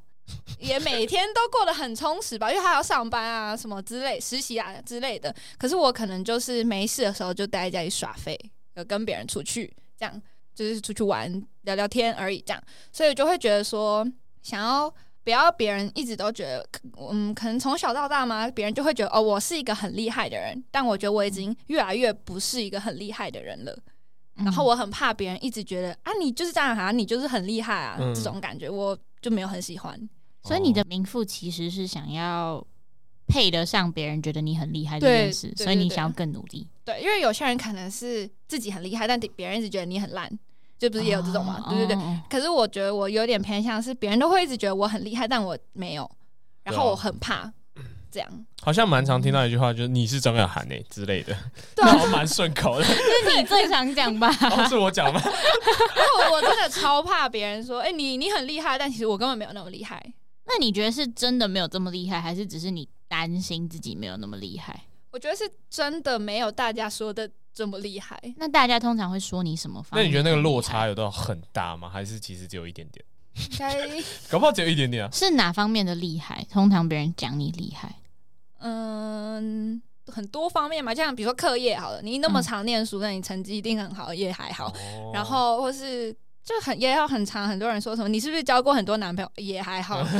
[0.61, 5.35] 也每天都过得很充实吧，因为他要上班啊什么之类，实习啊之类的。
[5.59, 8.38] 可是我可能就是没事的时候就待在家里耍废，
[8.74, 10.22] 有跟别人出去，这样
[10.68, 12.62] 就是出去玩聊聊天而已，这样。
[12.92, 14.07] 所以就会觉得说
[14.42, 14.92] 想要。
[15.23, 16.66] 不要别人一直都觉得，
[17.11, 20.64] 嗯，可能从小到大嘛，别人就会觉得哦，我是一个很厉害的人。
[20.70, 23.79] 但我觉得我已经越来越不是一个很厉害的人了。
[24.37, 30.09] 嗯、然后我很怕别人一直觉得啊，你就是这样啊，你就是很厉害啊，嗯、这种感觉我就没有很喜欢。
[30.42, 32.66] 所以你的名副其实是想要
[33.27, 36.66] 配得上别人觉得你很厉害这件事，所以你想要更努力。
[36.83, 40.27] 对，因为有些人可能是自己很厉害，但别人一直觉得你很烂。
[40.81, 41.62] 就不是也有这种嘛？
[41.69, 42.21] 对对对。
[42.31, 46.11] 可是我觉得我有点偏向是别人都会一直觉得我很厉害，但我没有，
[46.64, 47.53] 然后我很怕
[48.11, 48.29] 这样。
[48.62, 51.37] 好像蛮常听到一句话，就是你是张雅涵诶之类的，
[51.77, 52.85] 然后蛮顺口的。
[52.88, 54.33] 是你最常讲吧？
[54.66, 55.21] 是我讲吗？
[55.23, 60.03] 我我真的超怕别人说，哎，你你很厉害，但其实我根本没有那么厉害。
[60.47, 64.85] 那你觉得是真的没有这么厉害，还是只是你担心自己没有那么厉害？
[65.11, 68.20] 我觉得是真的没有大家说的这么厉害。
[68.37, 70.05] 那大家通常会说你什么方面？
[70.05, 71.88] 那你觉得那个落差有到很大吗？
[71.88, 73.05] 还是其实只有一点点？
[73.35, 73.88] 应该
[74.31, 75.11] 搞不好只有一点点啊。
[75.12, 76.46] 是哪方面的厉害？
[76.51, 77.96] 通常别人讲你厉害，
[78.61, 80.94] 嗯，很多方面嘛。
[80.94, 84.73] 像比如说课业好了，你那么常念书，那你成绩一定很好，也还好。
[85.12, 86.14] 然后或是。
[86.42, 89.31] 就很也有很长，很多人说什么你是不是交过很多男朋友？
[89.37, 90.11] 也还好， 对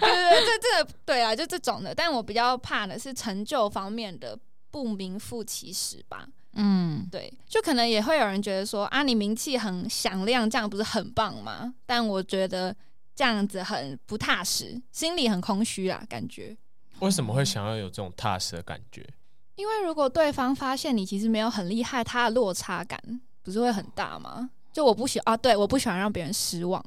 [0.00, 1.94] 对对，这这对啊，就这种的。
[1.94, 4.38] 但我比较怕的是成就方面的
[4.70, 6.26] 不名副其实吧。
[6.54, 11.74] 嗯，对，就可能也会有人觉得说啊，你名气很响亮，这样不是很棒吗？
[11.86, 12.74] 但我觉得
[13.14, 16.56] 这样子很不踏实，心里很空虚啊，感觉。
[17.00, 19.06] 为什么会想要有这种踏实的感觉？
[19.54, 23.00] 因为如果对方发现你其实没有很厉害，他的落差感
[23.42, 24.50] 不是会很大吗？
[24.78, 26.80] 就我不喜啊，对，我不喜欢让别人失望。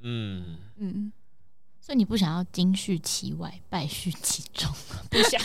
[0.00, 1.12] 嗯嗯，
[1.78, 4.66] 所以你不想要金絮其外，败絮其中，
[5.10, 5.38] 不想。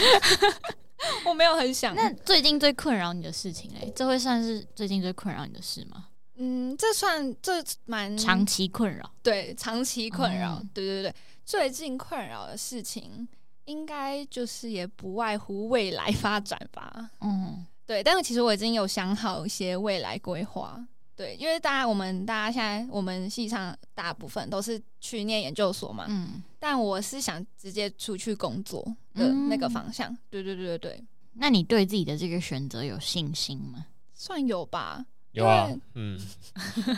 [1.27, 1.93] 我没有很想。
[1.93, 3.91] 那最近最困扰你的事情嘞？
[3.93, 6.07] 这会算是最近最困扰你的事吗？
[6.35, 9.11] 嗯，这算这蛮长期困扰。
[9.21, 10.59] 对，长期困扰。
[10.61, 13.27] 嗯、对对对，最近困扰的事情，
[13.65, 17.09] 应该就是也不外乎未来发展吧。
[17.19, 18.01] 嗯，对。
[18.01, 20.81] 但是其实我已经有想好一些未来规划。
[21.15, 30.11] 对，因为大家我们大家现在我们系上大部分都是去念研究所嘛，嗯，但我是想直接出去工作的那个方向。
[30.11, 33.85] 嗯、对对对对对，那你对自己的这个选择有信心吗？
[34.15, 36.19] 算有吧，有啊，嗯，
[36.65, 36.95] 因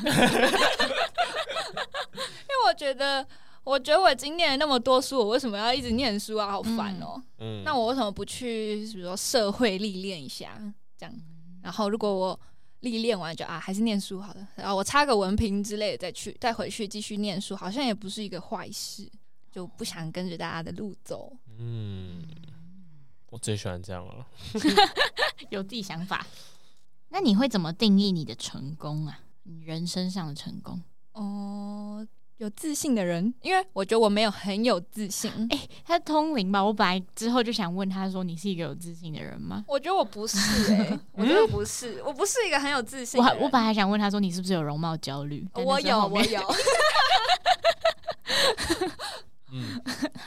[2.15, 3.27] 为我觉得，
[3.65, 6.51] 我觉得我已经念了那么多书，我为什么要一直念书啊？
[6.51, 7.21] 好烦哦。
[7.39, 10.57] 嗯，那我为什么不去，比如说社会历练一下，
[10.97, 11.13] 这样？
[11.61, 12.39] 然后如果我。
[12.85, 14.47] 历练完就啊，还是念书好了。
[14.55, 19.11] 然后我插个文凭之类的，再去再回去继续念书，好像也不是一个坏事。
[19.51, 21.31] 就不想跟着大家的路走。
[21.57, 22.25] 嗯，
[23.29, 24.27] 我最喜欢这样了，
[25.49, 26.27] 有自己想法。
[27.07, 29.17] 那你会怎么定义你的成功啊？
[29.43, 30.83] 你人生上的成功？
[31.13, 32.05] 哦，
[32.37, 35.31] 有自信的人，因为我觉得我没有很有自信。
[35.51, 36.61] 哎、欸，他通灵吧？
[36.61, 40.37] 我本来之后就想问他说：“你是一个有自信的人吗？”我觉得我不是、
[40.73, 43.37] 欸，哎， 我觉得我不是，我不是一个很有自信的人。
[43.39, 46.41] 我我本来还想问他说：“你是不是有容貌焦虑？”我有，我有。
[49.53, 49.81] 嗯，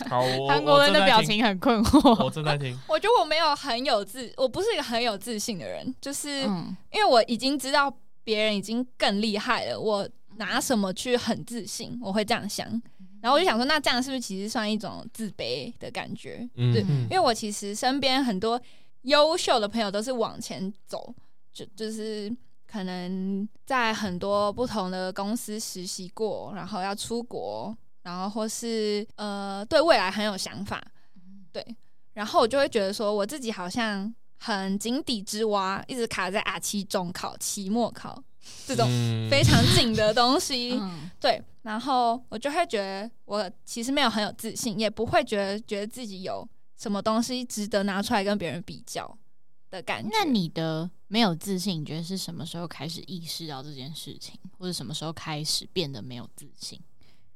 [0.08, 2.24] 好，韩国人的表情很困惑。
[2.24, 2.74] 我正在听。
[2.88, 7.94] 我觉得我没有很有自，我不是一个很有自信的人，就是因为我已经知道
[8.24, 10.08] 别人已经更厉害了，我。
[10.38, 11.98] 拿什么去很自信？
[12.02, 12.66] 我会这样想，
[13.20, 16.48] 然后我就想说，那这样是不是其实算一种自卑的感觉？
[16.54, 18.60] 嗯、对，因为我其实身边很多
[19.02, 21.14] 优秀的朋友都是往前走，
[21.52, 22.34] 就就是
[22.66, 30.82] 可能在很多不同的公司实习过，然后要出国，然后或是呃对未来很有想法，
[31.52, 31.64] 对，
[32.14, 38.22] 然后我就会觉得说，我自己好像很井底之蛙，一直卡在啊期中考、期末考。
[38.66, 38.88] 这种
[39.30, 46.46] 非常紧的东西， 嗯、对，然后我就会觉得我其实没有很有自信，也不会觉得觉得自己有
[46.76, 49.16] 什么东西值得拿出来跟别人比较
[49.70, 50.10] 的感觉。
[50.12, 56.80] 那你的没有自信，你觉得是什么时候开始意识到这件事情，或者什么时候开始变得没有自信？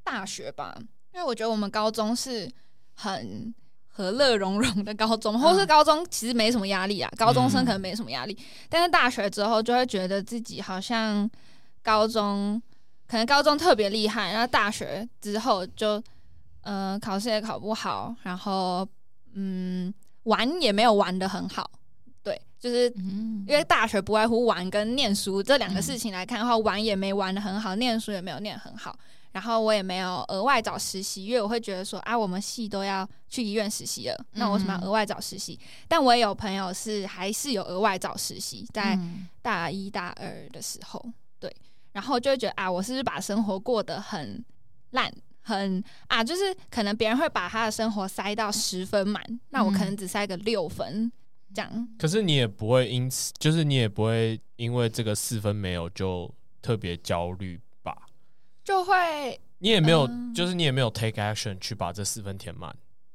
[0.05, 0.77] 大学吧，
[1.15, 2.51] 因为我觉得我们高中是
[2.95, 3.55] 很。
[3.95, 8.37] 和乐融融的高中， 或是高中其实没什么压力啊，嗯、高中生可能没什么压力，
[8.69, 11.31] 但是大学之后就会觉得自己好像
[11.83, 12.61] 高中
[13.07, 15.99] 可能高中特别厉害，然后大学之后就
[16.63, 18.89] 嗯、呃、考试也考不好，然后
[19.35, 19.93] 嗯
[20.25, 21.71] 玩也没有玩得很好，
[22.23, 22.87] 对，就是
[23.47, 28.97] 因为大学不外乎玩跟念书这两个事情来看的话，玩也没玩得很好，念书也没有念很好。
[29.33, 35.59] 然后我也没有额外找实习，因为我会觉得说啊，我们系都要去医院实习了，那我为什么要额外找实习？
[35.61, 38.99] 嗯、但我也有朋友是还是有额外找实习，在
[39.41, 41.03] 大一大二的时候，
[41.41, 41.51] 对，
[41.93, 44.45] 然后就会觉得啊，我是不是把生活过得很
[44.91, 45.11] 烂，
[45.41, 51.11] 很啊，就是可能别人会把他的生活塞到十分满，那我可能只塞个六分
[51.55, 51.89] 这样。
[51.99, 56.31] 可是你也不会因此，就是你也不会因为这个四分没有就
[56.61, 57.59] 特别焦虑。
[58.65, 62.75] 就会，你也没有，嗯、就是你也没有 take action 去把这四分填满，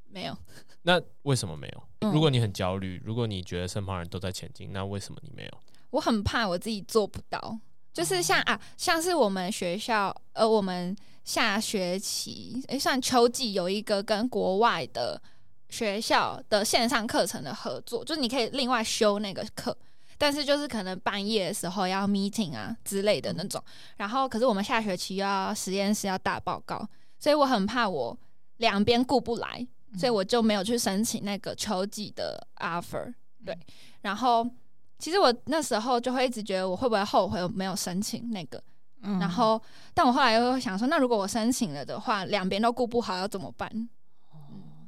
[0.10, 0.38] 没有。
[0.84, 1.84] 那为什么没有？
[2.02, 5.52] 嗯、如果你很焦虑，如果你觉得身旁人都在前进，那为什么你没有？
[5.90, 7.58] 我很怕我自己做不到，
[7.94, 15.22] 就是像啊，像是我们学校，呃，我们下学期，诶、欸，算秋季有一个跟国外的
[15.70, 19.78] 学校的线上课程的合作，就是你可以另外修那个课。
[20.18, 23.64] 但是就是可能半夜的时候要 meeting 啊之类的那种，
[23.98, 26.88] 然后可是我们下学期要实验室要大报告，
[27.20, 28.18] 所以我很怕我
[28.58, 29.66] 两边顾不来，
[29.98, 33.14] 所以我就没有去申请那个秋季的 offer。
[33.46, 33.58] 对，
[34.02, 34.50] 然后
[34.98, 38.62] 其实我那时候就会一直觉得我会不会后悔我没有申请那个，
[39.02, 39.62] 然后
[39.94, 43.90] 但我后来又想说，那如果我申请了的话，两边都顾不好要怎么办？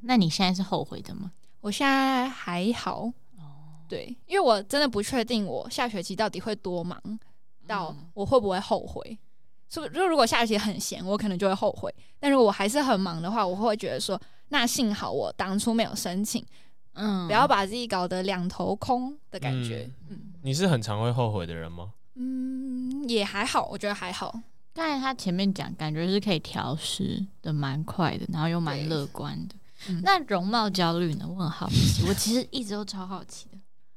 [0.02, 1.30] 那你现在是后悔的吗？
[1.60, 3.12] 我现在还好。
[3.90, 6.98] 对，因为我真的不确定我下学期到底会多忙，
[7.66, 9.18] 到我会不会后悔？
[9.68, 9.92] 是不是？
[9.92, 11.92] 就如果下学期很闲，我可能就会后悔。
[12.18, 16.44] 但如果我还是很忙的话，我会觉得说，那幸好我当初没有申请，
[16.94, 19.90] 嗯，不要把自己搞得两头空的感觉。
[20.08, 21.92] 嗯，嗯，你是很常会后悔的人吗？
[22.14, 24.40] 嗯，也还好，我觉得还好。
[24.72, 29.54] 刚才他前面讲，感觉是可以调试的蛮快的，然后又蛮乐观的。
[29.88, 31.26] 嗯，那容貌焦虑呢？
[31.28, 33.49] 我很好奇，我其实一直都超好奇的。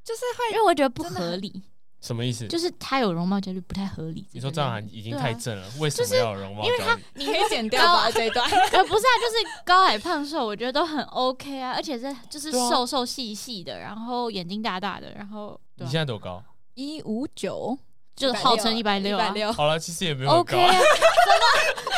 [0.04, 1.64] 就是会，因为我觉得不合理。
[2.01, 2.45] 什么意思？
[2.49, 4.28] 就是他有容貌焦虑，不太合理。
[4.34, 6.74] 你说张涵已经太正了，为什么要有容貌焦虑？
[6.74, 8.45] 因为他你可以剪掉吧这一段。
[8.51, 16.43] 呃，不是啊，就是高矮胖瘦，我觉得都很 OK 啊，而且是就是瘦瘦细细的，然后眼睛大大的，然后你现在多高？
[16.74, 17.78] 一五九，
[18.14, 19.16] 就号称一百六。
[19.16, 20.74] 一百六好了，其实也没有 OK 啊。
[20.74, 20.84] 什么？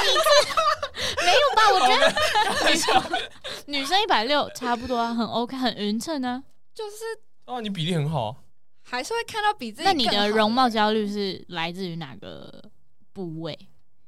[0.04, 1.74] 你是没有吧？
[1.74, 3.04] 我觉得女生
[3.66, 6.44] 女生一百六差不多啊，很 OK，很匀称啊，
[6.76, 6.98] 就是。
[7.46, 8.36] 哦，你比例很好，
[8.82, 9.84] 还是会看到比自己。
[9.84, 12.64] 那你的容貌焦虑是来自于哪个
[13.14, 13.58] 部位？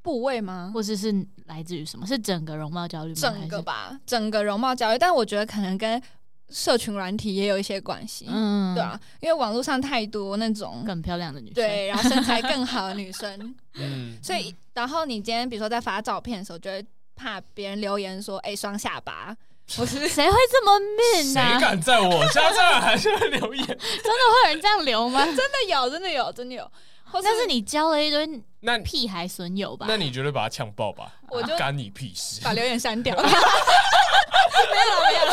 [0.01, 0.71] 部位吗？
[0.73, 2.05] 或者是，是来自于什么？
[2.07, 3.19] 是整个容貌焦虑吗？
[3.19, 4.97] 整个吧，整个容貌焦虑。
[4.97, 6.01] 但我觉得可能跟
[6.49, 8.25] 社群软体也有一些关系。
[8.29, 13.55] 嗯，对啊，因为网络上太多那种更漂亮的女生，对，然后身材更好的女生。
[13.75, 19.35] 嗯，所以然后你今天比如说在发照片的时候，就会怕别人留言说：“哎、欸，双下巴。”
[19.75, 21.51] 不是谁会这么 mean 呢？
[21.51, 23.65] 谁敢在我家这样还是会留言？
[23.67, 25.25] 真的会有人这样留吗？
[25.27, 26.71] 真的有，真的有，真的有。
[27.23, 28.27] 但是你交了一堆
[28.61, 29.85] 那屁孩损友吧？
[29.87, 31.13] 那你绝对把他呛爆吧？
[31.29, 32.41] 我就干你屁事！
[32.43, 33.15] 把留言删掉。
[33.19, 35.25] 没有没有，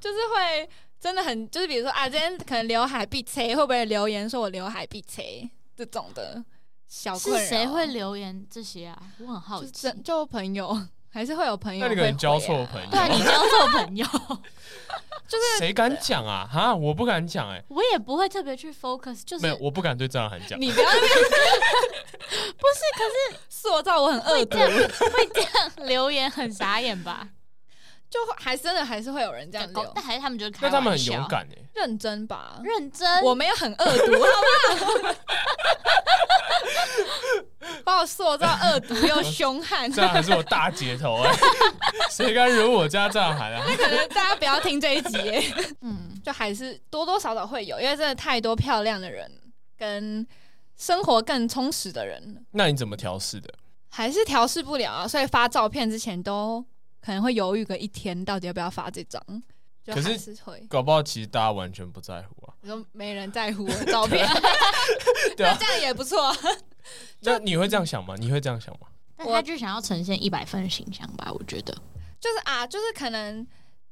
[0.00, 0.68] 就是会
[1.00, 6.44] 真的很，就是比如说啊，今天可能刘海必切，会不会留言说我刘海必切这种的？
[6.86, 7.40] 小困扰。
[7.40, 9.02] 是谁会留言这些啊？
[9.20, 9.70] 我很好奇。
[9.70, 10.80] 就，就朋友
[11.10, 11.88] 还是会有朋友、啊？
[11.88, 12.90] 那你可能交错朋友。
[12.90, 14.06] 对啊，你交错朋友。
[15.28, 16.48] 就是谁敢讲啊？
[16.50, 17.64] 哈，我不敢讲哎、欸。
[17.68, 20.58] 我也不会特别去 focus，就是没有，我不敢对张韶涵讲。
[20.58, 21.04] 你不要， 不是，
[22.96, 27.28] 可是塑造我很恶毒，会这样留言很傻眼吧？
[28.08, 32.58] 就还真的还是会有人这样留，但还是他们觉得那他们很勇敢哎、欸，认真吧？
[32.64, 34.30] 认真，我没有很恶毒，好
[34.98, 35.14] 不好？
[37.84, 41.38] 把我塑造恶毒又凶悍，这样还是我大姐头哎、欸，
[42.10, 43.64] 谁敢惹我家张韶涵啊？
[43.66, 49.30] 那可能大家不要听这一集、欸，嗯， 就还是多多少少会有，因为真的太多漂亮的人
[49.76, 50.26] 跟
[50.76, 52.44] 生活更充实的人。
[52.52, 53.52] 那你怎么调试的？
[53.90, 56.64] 还是调试不了啊，所以发照片之前都。
[57.00, 59.22] 可能会犹豫个一天，到底要不要发这张？
[59.94, 62.54] 可是会搞不好，其实大家完全不在乎啊。
[62.60, 64.26] 你说没人在乎我的照片，
[65.36, 66.34] 对啊，这样也不错。
[67.20, 68.14] 那你会这样想吗？
[68.18, 68.88] 你会这样想吗？
[69.16, 71.30] 但他就想要呈现一百分的形象吧？
[71.32, 71.72] 我觉得
[72.20, 73.46] 就是啊，就是可能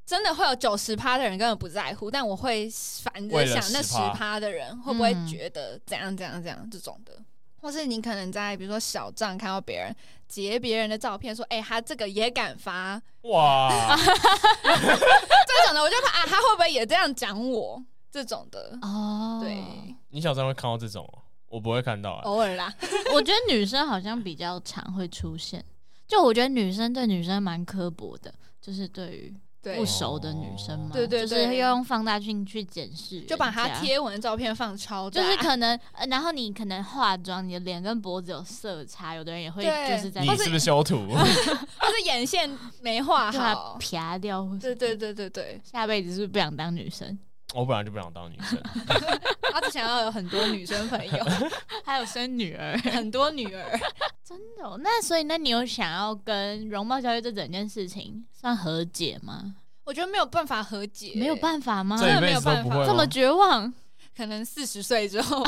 [0.04, 2.70] 真的会有九十趴的人根本不在乎，但我会
[3.02, 7.12] 反着想，那十趴的人会不会觉得怎样怎样怎样这种的。
[7.58, 9.92] 或是你可能在比如说小站看到别人
[10.28, 13.96] 截别人的照片，说：“哎、欸，他这个也敢发哇！”
[15.58, 17.82] 这种的我就怕啊，他会不会也这样讲我？
[18.10, 19.62] 这种的哦，对，
[20.08, 21.06] 你小时候会看到这种，
[21.48, 22.72] 我不会看到，偶尔啦。
[23.12, 25.62] 我觉得女生好像比较常会出现，
[26.06, 29.36] 就我觉得女生对女生蛮刻薄的，就是对于。
[29.74, 42.50] 不熟的女生嘛，对对对，就是要用放大镜去检视，就把她贴文的照片放超大，就是可能，然后你可能化妆，你的脸跟脖子有色差，有的人也会就是在你是不是修图， 或是眼线
[42.80, 47.18] 没画好，撇掉，对对对对对，下辈子是不是不想当女生？
[47.54, 48.60] 我本来就不想当女生，
[49.52, 51.24] 他只想要有很多女生朋友，
[51.84, 53.80] 还有生女儿， 很多女儿，
[54.24, 54.78] 真的哦。
[54.82, 59.54] 那所以，那你有想要跟容貌焦虑这整件事情算和解吗？
[59.84, 61.96] 我觉得没有办法和解，没有办法吗？
[61.96, 63.72] 真的没有办法，这么绝望？
[64.16, 65.44] 可能四十岁之后，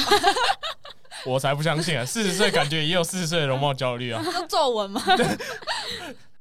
[1.26, 2.04] 我才不相信啊！
[2.04, 5.02] 四十岁感觉也有四十岁的容貌焦虑啊，都皱纹吗？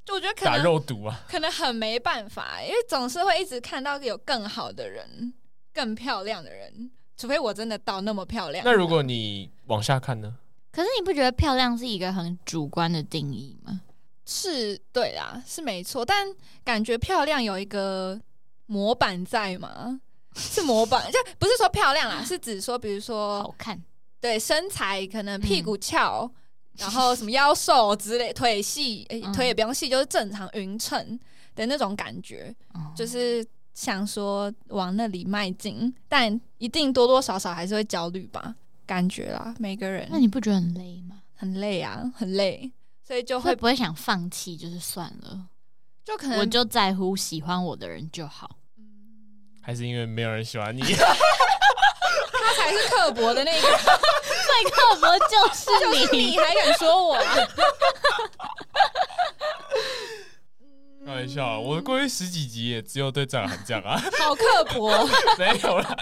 [0.06, 5.34] 就我觉得可能打肉毒啊，可能很没办法，因为总是会一直看到有更好的人。
[5.78, 8.66] 更漂亮的人，除非我真的到那么漂亮。
[8.66, 10.34] 那如果你往下看呢？
[10.72, 13.82] 可是你不觉得漂亮是一个很主观的定义吗？
[14.26, 16.04] 是对啦，是没错。
[16.04, 16.28] 但
[16.64, 18.20] 感觉漂亮有一个
[18.66, 20.02] 模板在吗？
[20.34, 23.80] 是模板， 就不是说漂亮啦，是指说，比如说好看，
[24.20, 26.34] 对身材可能屁股翘，嗯、
[26.80, 31.20] 然后什么腰瘦之类，腿细、欸，腿也不用细，就是正常匀称
[31.56, 33.46] 的那种感觉，嗯、就是。
[33.78, 38.56] 想说往那里迈进，但一定多多少少还是会焦虑吧，
[38.88, 40.08] 感觉啦，每个人。
[40.10, 41.18] 那你不觉得很累吗？
[41.36, 42.72] 很累啊，很累，
[43.08, 45.46] 所以就会，不会想放弃，就是算了，
[46.04, 48.58] 就可能我就在乎喜欢我的人就好。
[49.62, 57.24] 还是因为没有人喜欢你 他才是刻薄的那个，最刻薄就是你，就是你还敢说我啊？
[61.08, 64.44] 开玩笑、啊，我过去十几集也只有对张韶涵这样啊， 好刻
[64.74, 64.90] 薄，
[65.40, 65.98] 没有啦，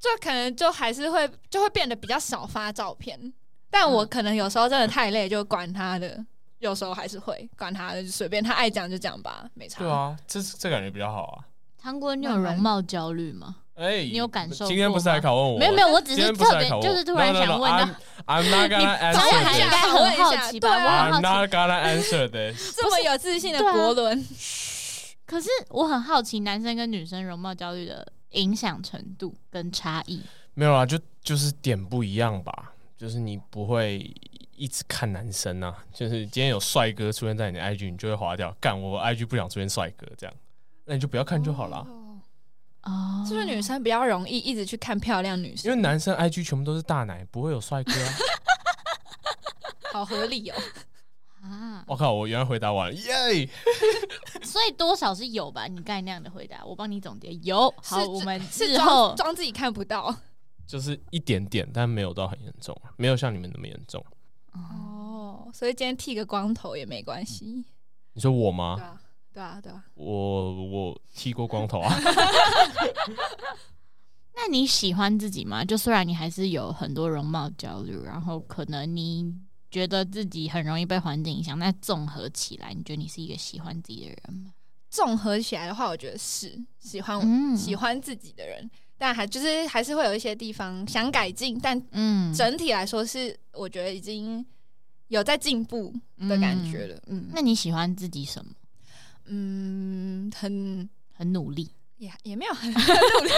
[0.00, 3.32] 就可能就还是会就会变得比较少发照片，
[3.70, 6.18] 但我可能有时候真的太累，就管他的，
[6.58, 9.78] 有时候还是会管他的，就随便他爱讲就讲吧，没差。
[9.78, 11.44] 对啊，这这感觉比较好啊。
[11.80, 13.58] 韩国，你有容貌焦虑吗？
[13.78, 14.66] 哎，你有感受？
[14.66, 15.58] 今天不是来拷问我？
[15.58, 17.96] 没有没有，我只是特别就是突然想问的。
[18.26, 19.54] I'm not gonna answer。
[19.54, 22.76] 应该很好奇吧？I'm not gonna answer this。
[22.76, 24.26] 这么有自信的国伦。
[25.24, 30.22] 可是我很好奇，男生跟女生容貌焦虑的影响程度跟差异。
[30.54, 32.72] 没有啊，就就是点不一样吧。
[32.96, 34.12] 就是你不会
[34.56, 38.52] 一直看男生啊，就是今天有帅哥出现在你的 IG，你就会划掉。
[38.58, 40.34] 干，我 IG 不想出现帅哥，这样，
[40.84, 41.76] 那你就不要看就好了。
[41.76, 42.07] 哦，
[43.26, 45.70] 是不是女生比较容易一直去看漂亮女生？
[45.70, 48.12] 因为男生 IG 全部都是大奶，不会有帅哥啊。
[49.92, 50.56] 好合理哦！
[51.42, 53.48] 啊，我靠，我原来回答完了耶！
[54.44, 55.66] 所以多少是有吧？
[55.66, 57.72] 你刚才那样的回答，我帮你总结有。
[57.82, 60.14] 好，我们是装装自己看不到，
[60.66, 64.04] 就是一点点，但没有到很严重，没有像你们那么严重。
[64.52, 67.64] 哦，所以今天剃个光头也没关系。
[68.12, 68.98] 你说我吗？
[69.38, 71.94] 对啊，对啊，我我剃过光头啊。
[74.34, 75.64] 那你喜欢自己吗？
[75.64, 79.32] 就虽然你还是有很多容貌焦虑，然后可能你
[79.70, 84.50] 觉得自己很容易被环境影响，那综合起来，你觉得你是一个喜欢自己的人吗？
[84.90, 94.44] 综合起来的话，我觉得是喜欢、嗯、喜欢自己的人，但还就是还是会有一些地方想改进，但嗯，整体来说是我觉得已经
[95.06, 95.94] 有在进步
[96.28, 96.96] 的感觉了。
[97.06, 98.50] 嗯，嗯，那你喜欢自己什么？
[99.28, 103.30] 嗯，很很努力，也也没有很 很努力。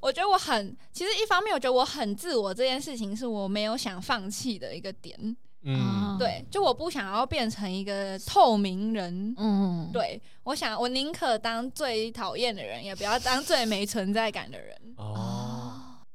[0.00, 5.36] 我觉得我很，其实一方面我觉得我很自我，这件事情是我没有想放弃的一个点。
[5.68, 9.34] 嗯，对，就我不想要变成一个透明人。
[9.36, 14.76] 嗯，对，我想我宁可当最讨厌的人，也不要当最没存在感的人。
[14.96, 15.72] 哦，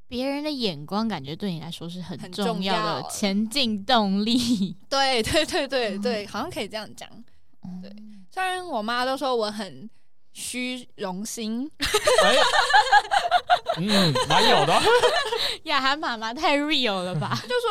[0.08, 4.74] 别人的眼光感觉对你来说是很重要的前进动力。
[4.88, 7.06] 对对对对对，好像可以这样讲。
[7.82, 7.94] 对，
[8.32, 9.90] 虽然我妈都说我很。
[10.34, 11.70] 虚荣心，
[13.76, 14.72] 嗯，蛮有的。
[15.64, 17.38] 雅涵妈妈太 real 了吧？
[17.44, 17.68] 就说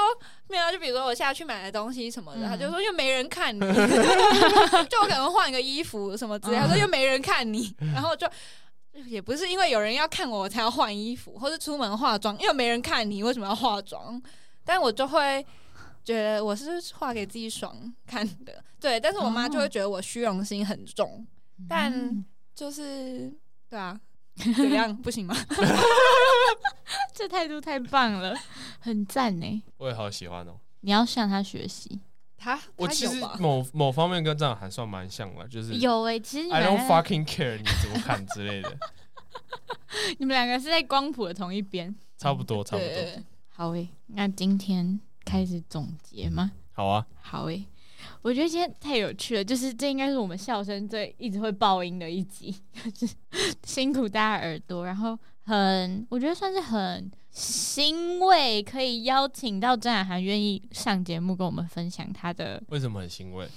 [0.47, 3.59] 没有，就比如说我下去买的东西什么的，他就说又没人看你，
[4.87, 8.29] 就我可能换一个衣服什么之类，他说又没人看你，然后就
[9.07, 14.21] 也不是因为有人要看我，我才要换衣服，或是出门化妆，又没人看你，为什么要化妆？
[14.63, 15.43] 但我就会
[16.03, 18.99] 觉得我是画给自己爽看的，对。
[18.99, 21.25] 但是我妈就会觉得我虚荣心很重，
[21.67, 22.25] 但。
[22.53, 23.33] 就是
[23.69, 23.99] 对啊，
[24.35, 25.35] 怎样不行吗？
[27.15, 28.37] 这态度太棒了，
[28.79, 29.63] 很赞呢。
[29.77, 30.59] 我也好喜欢哦。
[30.81, 32.01] 你要向他学习。
[32.37, 38.77] 他，我其实某某方面跟这样还算蛮像的，就是有哎、欸，其实 I don't fucking care 你怎么看之类的。
[40.19, 43.23] 你们两个是在光谱的同一边，差不多，差不多。
[43.49, 46.51] 好诶、欸，那今天开始总结吗？
[46.73, 47.67] 好啊，好诶、欸。
[48.23, 52.51] 我觉得今天太有趣了，就是这应该是我们笑声最一直会爆音的一集，
[52.93, 53.15] 就 是
[53.63, 62.61] 辛苦大家耳朵，然后很我觉得算是很欣慰，可以邀请到张雅涵愿意上节目跟我们分享他的。
[62.69, 63.47] 为什么很欣慰？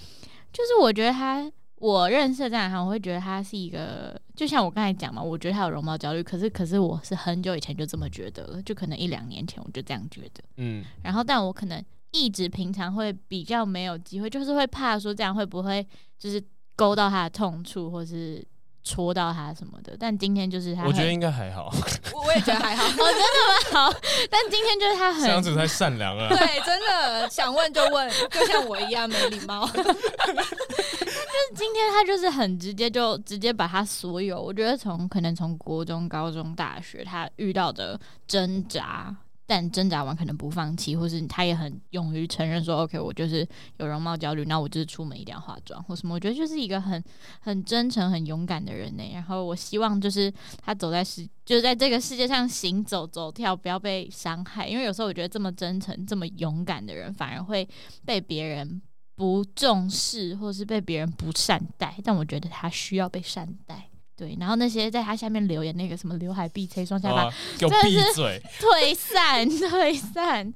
[0.52, 1.50] 就是我觉得他，
[1.84, 11.84] 我认识的张雅涵，我会觉得他是一个，就像我刚才讲嘛，我觉得他有容貌焦虑，可是可是我是很久以前就这么觉得了，就可能一两年前我就这样觉得，嗯，然后但我可能。
[12.16, 15.84] 一直平常会比较没有机会，就是会怕说这样会不会
[16.16, 16.40] 就是
[16.76, 18.40] 勾到他的痛处，或是
[18.84, 19.96] 戳到他什么的。
[19.98, 21.74] 但今天就是他，我觉得应该还好。
[22.12, 22.84] 我也觉得还好。
[23.02, 23.90] 哦，真的吗？
[23.90, 24.00] 好。
[24.30, 26.28] 但今天就是他很相处太善良了。
[26.28, 29.66] 对，真的想问就问，就像我一样没礼貌。
[29.66, 39.14] 就是今天他就是很直接，就直接把他所有，我觉得从可能从国中、高中、大学他遇到的挣扎。
[39.46, 43.46] 但挣扎完可能不放弃，或是他也很勇于承认说：“OK，我就是
[43.78, 47.02] 有容貌焦虑，那我就是出门一定要化妆或什么。”我觉得就是一个很
[47.40, 49.02] 很真诚、很勇敢的人呢。
[49.12, 50.32] 然后我希望就是
[50.62, 54.66] 他走在世，就是在这个世界上行走走跳，不要被伤害。
[54.66, 57.68] 因为有时候我觉得这么真诚、这么勇敢的人，反而会
[58.04, 58.80] 被别人
[59.14, 61.94] 不重视，或是被别人不善待。
[62.02, 63.90] 但我觉得他需要被善待。
[64.16, 70.54] 对，然后那些在他下面留言那个什么刘海碧吹双下巴，给我闭嘴， 退散退散，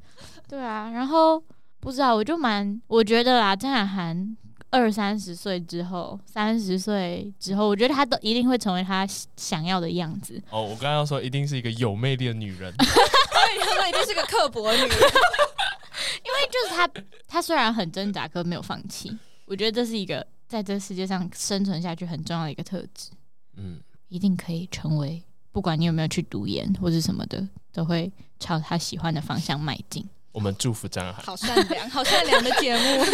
[0.48, 1.42] 对啊，然后
[1.80, 4.36] 不知道，我就蛮我觉得啦，张雅涵
[4.70, 9.06] 二三十岁之后，三十岁之后，我觉得她都一定会成为她
[9.36, 10.40] 想要的样子。
[10.50, 16.88] 哦，我刚刚要说一定是一个有魅力的女人， 对，他一定是个刻薄女人， 因为就是她，
[17.26, 19.16] 她虽然很挣扎，可没有放弃。
[19.46, 23.10] 我觉得这是一个在这世界上生存下去很重要的一个特质。
[23.58, 30.08] 嗯，一定可以成为，不管你有没有去读研或者什么的，都会朝他喜欢的方向迈进。
[30.32, 33.04] 我们祝福张雅涵，好善良， 好善良的节目。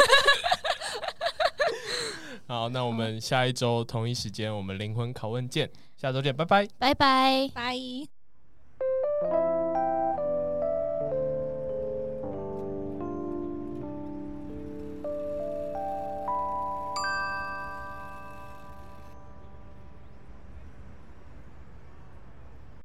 [2.46, 8.13] 好，那我们下一周同一时间，我们灵魂拷问见，下周见，拜拜，拜拜，拜。